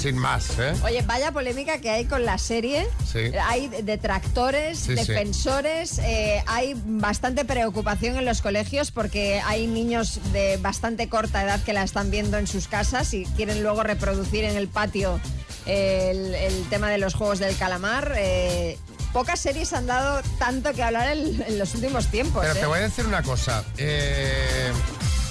Sin 0.00 0.16
más, 0.16 0.58
¿eh? 0.58 0.72
Oye, 0.84 1.02
vaya 1.02 1.30
polémica 1.32 1.78
que 1.78 1.90
hay 1.90 2.06
con 2.06 2.24
la 2.24 2.38
serie. 2.38 2.86
Sí. 3.10 3.30
Hay 3.48 3.68
detractores, 3.68 4.78
Sí, 4.78 4.96
sí. 4.96 5.04
defensores, 5.04 5.98
eh, 5.98 6.42
hay 6.46 6.74
bastante 6.86 7.44
preocupación 7.44 8.16
en 8.16 8.24
los 8.24 8.40
colegios 8.40 8.90
porque 8.90 9.40
hay 9.44 9.66
niños 9.66 10.20
de 10.32 10.56
bastante 10.56 11.08
corta 11.08 11.42
edad 11.44 11.60
que 11.62 11.72
la 11.74 11.82
están 11.82 12.10
viendo 12.10 12.38
en 12.38 12.46
sus 12.46 12.66
casas 12.66 13.12
y 13.12 13.24
quieren 13.36 13.62
luego 13.62 13.82
reproducir 13.82 14.44
en 14.44 14.56
el 14.56 14.68
patio 14.68 15.20
eh, 15.66 16.08
el, 16.12 16.34
el 16.34 16.68
tema 16.70 16.88
de 16.90 16.96
los 16.98 17.14
juegos 17.14 17.38
del 17.38 17.54
calamar. 17.56 18.14
Eh, 18.16 18.78
pocas 19.12 19.38
series 19.40 19.72
han 19.74 19.86
dado 19.86 20.22
tanto 20.38 20.72
que 20.72 20.82
hablar 20.82 21.14
en, 21.16 21.42
en 21.42 21.58
los 21.58 21.74
últimos 21.74 22.06
tiempos. 22.06 22.42
Pero 22.42 22.58
te 22.58 22.66
voy 22.66 22.78
a 22.78 22.82
decir 22.82 23.04
una 23.06 23.22
cosa. 23.22 23.64
eh, 23.76 24.72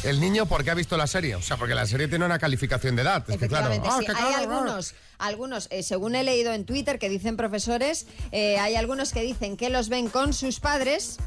el 0.04 0.20
niño, 0.20 0.46
¿por 0.46 0.64
qué 0.64 0.72
ha 0.72 0.76
visto 0.76 0.96
la 0.98 1.08
serie? 1.08 1.36
O 1.36 1.42
sea, 1.42 1.58
porque 1.58 1.76
la 1.76 1.86
serie 1.86 2.08
tiene 2.08 2.26
una 2.26 2.40
calificación 2.40 2.96
de 2.96 3.02
edad. 3.02 3.24
Es 3.30 3.38
que 3.38 3.48
claro. 3.48 3.70
Ah, 3.86 4.00
Hay 4.18 4.34
algunos, 4.36 4.96
algunos 5.18 5.68
eh, 5.72 5.84
según 5.84 6.16
he 6.16 6.24
leído 6.24 6.54
en 6.54 6.66
Twitter, 6.66 7.00
que 7.00 7.10
dicen 7.10 7.36
profesores, 7.38 8.08
eh, 8.32 8.58
hay 8.60 8.76
algunos 8.76 9.12
que 9.12 9.22
dicen 9.22 9.58
que 9.58 9.70
los 9.70 9.90
ven 9.90 10.10
con 10.10 10.34
sus 10.34 10.60
padres, 10.60 11.18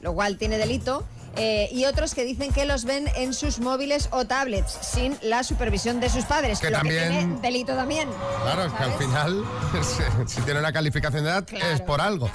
lo 0.00 0.14
cual 0.14 0.36
tiene 0.36 0.58
delito, 0.58 1.04
eh, 1.36 1.68
y 1.72 1.84
otros 1.84 2.14
que 2.14 2.24
dicen 2.24 2.52
que 2.52 2.64
los 2.64 2.84
ven 2.84 3.08
en 3.16 3.34
sus 3.34 3.60
móviles 3.60 4.08
o 4.12 4.24
tablets, 4.26 4.72
sin 4.82 5.16
la 5.22 5.44
supervisión 5.44 6.00
de 6.00 6.08
sus 6.10 6.24
padres, 6.24 6.58
Que 6.60 6.70
lo 6.70 6.78
también- 6.78 7.02
que 7.04 7.08
tiene 7.18 7.40
delito 7.40 7.74
también. 7.74 8.08
Claro, 8.42 8.64
es 8.64 8.72
que 8.72 8.82
al 8.82 8.92
¿sabes? 8.92 9.06
final, 9.06 9.44
si- 10.26 10.34
si 10.34 10.40
tiene 10.42 10.60
una 10.60 10.72
calificación 10.72 11.24
de 11.24 11.30
edad, 11.30 11.44
Claro. 11.46 11.66
es 11.74 11.80
por 11.82 12.00
algo. 12.00 12.30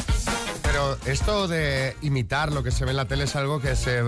Pero 0.64 0.98
esto 1.06 1.48
de 1.48 1.96
imitar 2.02 2.52
lo 2.52 2.62
que 2.64 2.72
se 2.72 2.84
ve 2.84 2.92
en 2.92 2.98
la 2.98 3.06
tele 3.06 3.24
es 3.26 3.36
algo 3.38 3.62
que 3.62 3.76
se 3.78 4.02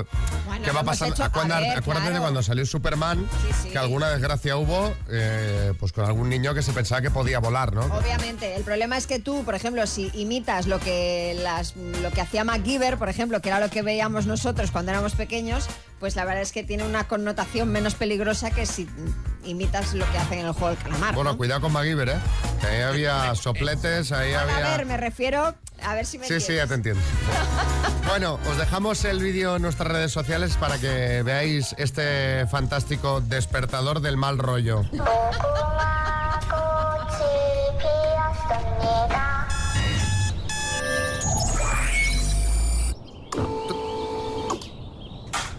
lo 0.66 0.74
va 0.74 0.80
a 0.80 1.26
Acuérdate, 1.26 1.70
ver, 1.70 1.78
acuérdate 1.78 2.12
de 2.12 2.20
cuando 2.20 2.44
salió 2.44 2.66
Superman, 2.66 3.28
sí. 3.64 3.70
que 3.70 3.78
alguna 3.78 4.10
desgracia 4.10 4.58
hubo, 4.58 4.94
eh, 5.10 5.74
pues 5.80 5.92
con 5.92 6.06
algún 6.06 6.30
niño 6.30 6.54
que 6.54 6.62
se 6.62 6.74
pensaba 6.74 7.02
que 7.02 7.12
podía 7.12 7.40
volar, 7.40 7.74
¿no? 7.74 7.82
Obviamente, 7.86 8.56
el 8.56 8.64
problema 8.64 8.98
es 8.98 9.08
que 9.08 9.20
tú, 9.20 9.44
por 9.44 9.56
ejemplo, 9.56 9.86
si 9.88 10.12
imitas 10.14 10.68
lo 10.68 10.80
que 10.80 11.38
las, 11.42 11.76
lo 11.76 12.12
que 12.12 12.22
hacía 12.22 12.44
MacGyver, 12.44 12.98
por 12.98 13.10
ejemplo, 13.10 13.42
que 13.42 13.50
era 13.50 13.60
lo 13.60 13.70
que 13.70 13.82
veíamos 13.82 14.26
nosotros 14.26 14.72
cuando 14.72 14.92
éramos 14.92 15.14
pequeños, 15.14 15.68
pues 16.00 16.16
la 16.16 16.26
verdad 16.26 16.42
es 16.42 16.52
que 16.52 16.64
tiene 16.64 16.84
una 16.84 17.08
connotación 17.08 17.70
menos 17.70 17.96
peligrosa 17.96 18.52
que 18.52 18.66
si 18.66 18.88
imitas 19.44 19.94
lo 19.94 20.10
que 20.12 20.18
hacen 20.18 20.40
en 20.40 20.46
el 20.46 20.52
juego 20.52 20.70
del 20.70 20.78
calamar. 20.78 21.16
Bueno, 21.16 21.32
¿no? 21.32 21.38
cuidado 21.38 21.62
con 21.62 21.72
MacGyver, 21.72 22.10
¿eh? 22.10 22.18
Que 22.62 22.68
ahí 22.68 22.82
había 22.82 23.36
sopletes, 23.36 24.12
ahí 24.12 24.32
Bueno, 24.32 24.54
había... 24.54 24.74
A 24.74 24.78
ver, 24.78 24.86
me 24.86 24.98
refiero, 24.98 25.56
a 25.82 25.96
ver 25.96 26.06
si 26.06 26.18
me 26.20 26.28
Sí, 26.28 26.40
sí, 26.40 26.56
ya 26.56 26.68
te 26.68 26.76
entiendo. 26.76 27.02
bueno, 28.08 28.40
os 28.50 28.58
dejamos 28.58 29.04
el 29.06 29.20
vídeo 29.20 29.56
en 29.56 29.62
nuestras 29.62 29.92
redes 29.92 30.12
sociales 30.12 30.56
para 30.58 30.78
que 30.78 31.24
veáis 31.24 31.74
este 31.78 32.46
fantástico 32.48 33.22
despertador 33.22 34.02
del 34.02 34.18
mal 34.18 34.38
rollo. 34.38 34.84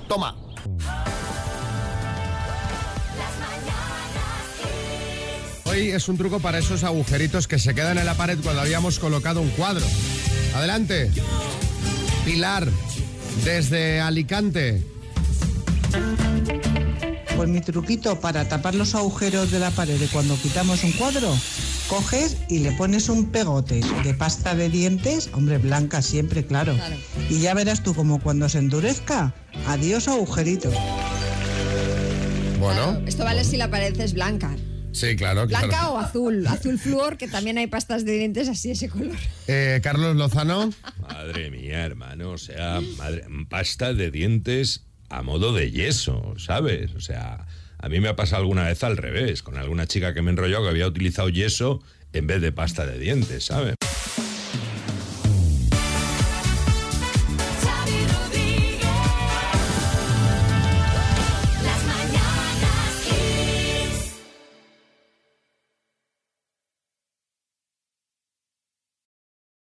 Toma. 0.09 0.35
Hoy 5.64 5.90
es 5.90 6.09
un 6.09 6.16
truco 6.16 6.40
para 6.40 6.59
esos 6.59 6.83
agujeritos 6.83 7.47
que 7.47 7.59
se 7.59 7.75
quedan 7.75 7.99
en 7.99 8.07
la 8.07 8.14
pared 8.14 8.38
cuando 8.42 8.62
habíamos 8.62 8.99
colocado 8.99 9.42
un 9.42 9.51
cuadro. 9.51 9.85
Adelante. 10.55 11.11
Pilar, 12.25 12.66
desde 13.45 14.01
Alicante. 14.01 14.82
Pues 17.37 17.49
mi 17.49 17.61
truquito 17.61 18.18
para 18.18 18.49
tapar 18.49 18.74
los 18.74 18.95
agujeros 18.95 19.51
de 19.51 19.59
la 19.61 19.70
pared 19.70 19.99
de 20.01 20.09
cuando 20.09 20.37
quitamos 20.37 20.82
un 20.82 20.93
cuadro, 20.93 21.32
coges 21.89 22.37
y 22.49 22.59
le 22.59 22.72
pones 22.72 23.09
un 23.09 23.26
pegote 23.26 23.80
de 24.03 24.14
pasta 24.14 24.55
de 24.55 24.68
dientes, 24.68 25.30
hombre, 25.32 25.59
blanca 25.59 26.03
siempre, 26.03 26.45
claro. 26.45 26.74
Y 27.30 27.41
ya 27.41 27.55
verás 27.55 27.82
tú 27.82 27.95
como 27.95 28.20
cuando 28.20 28.49
se 28.49 28.59
endurezca, 28.59 29.35
adiós 29.69 30.09
agujeritos. 30.09 30.75
Bueno, 32.59 33.01
Esto 33.07 33.25
vale 33.25 33.45
si 33.45 33.57
la 33.57 33.71
pared 33.71 33.99
es 34.01 34.14
blanca. 34.14 34.57
sí, 34.93 35.14
claro. 35.16 35.47
Blanca 35.47 35.69
claro. 35.69 35.93
o 35.93 35.99
azul. 35.99 36.47
Azul 36.47 36.79
flúor, 36.79 37.16
que 37.16 37.29
también 37.29 37.57
hay 37.59 37.66
pastas 37.69 38.05
de 38.05 38.12
dientes 38.19 38.49
así, 38.49 38.73
ese 38.73 38.89
color. 38.89 39.16
Eh, 39.47 39.81
Carlos 39.83 40.16
Lozano. 40.16 40.71
Madre 41.01 41.51
mía, 41.51 41.85
hermano, 41.85 42.31
o 42.33 42.39
sea, 42.39 42.81
madre, 42.97 43.25
pasta 43.49 43.95
de 43.95 44.11
dientes 44.11 44.85
a 45.09 45.23
modo 45.23 45.53
de 45.53 45.71
yeso, 45.71 46.35
¿sabes? 46.39 46.95
O 46.97 47.01
sea, 47.01 47.47
A 47.81 47.89
mí 47.89 48.01
me 48.01 48.09
ha 48.09 48.16
pasado 48.16 48.43
alguna 48.43 48.64
vez 48.64 48.83
al 48.83 48.97
revés, 48.97 49.43
con 49.45 49.57
alguna 49.57 49.87
chica 49.87 50.12
que 50.12 50.21
me 50.21 50.31
enrolló 50.33 50.62
que 50.64 50.69
había 50.69 50.89
utilizado 50.89 51.29
yeso 51.29 51.81
en 52.12 52.27
vez 52.27 52.41
de 52.41 52.51
pasta 52.51 52.85
de 52.87 52.99
dientes, 52.99 53.45
¿sabes? 53.45 53.77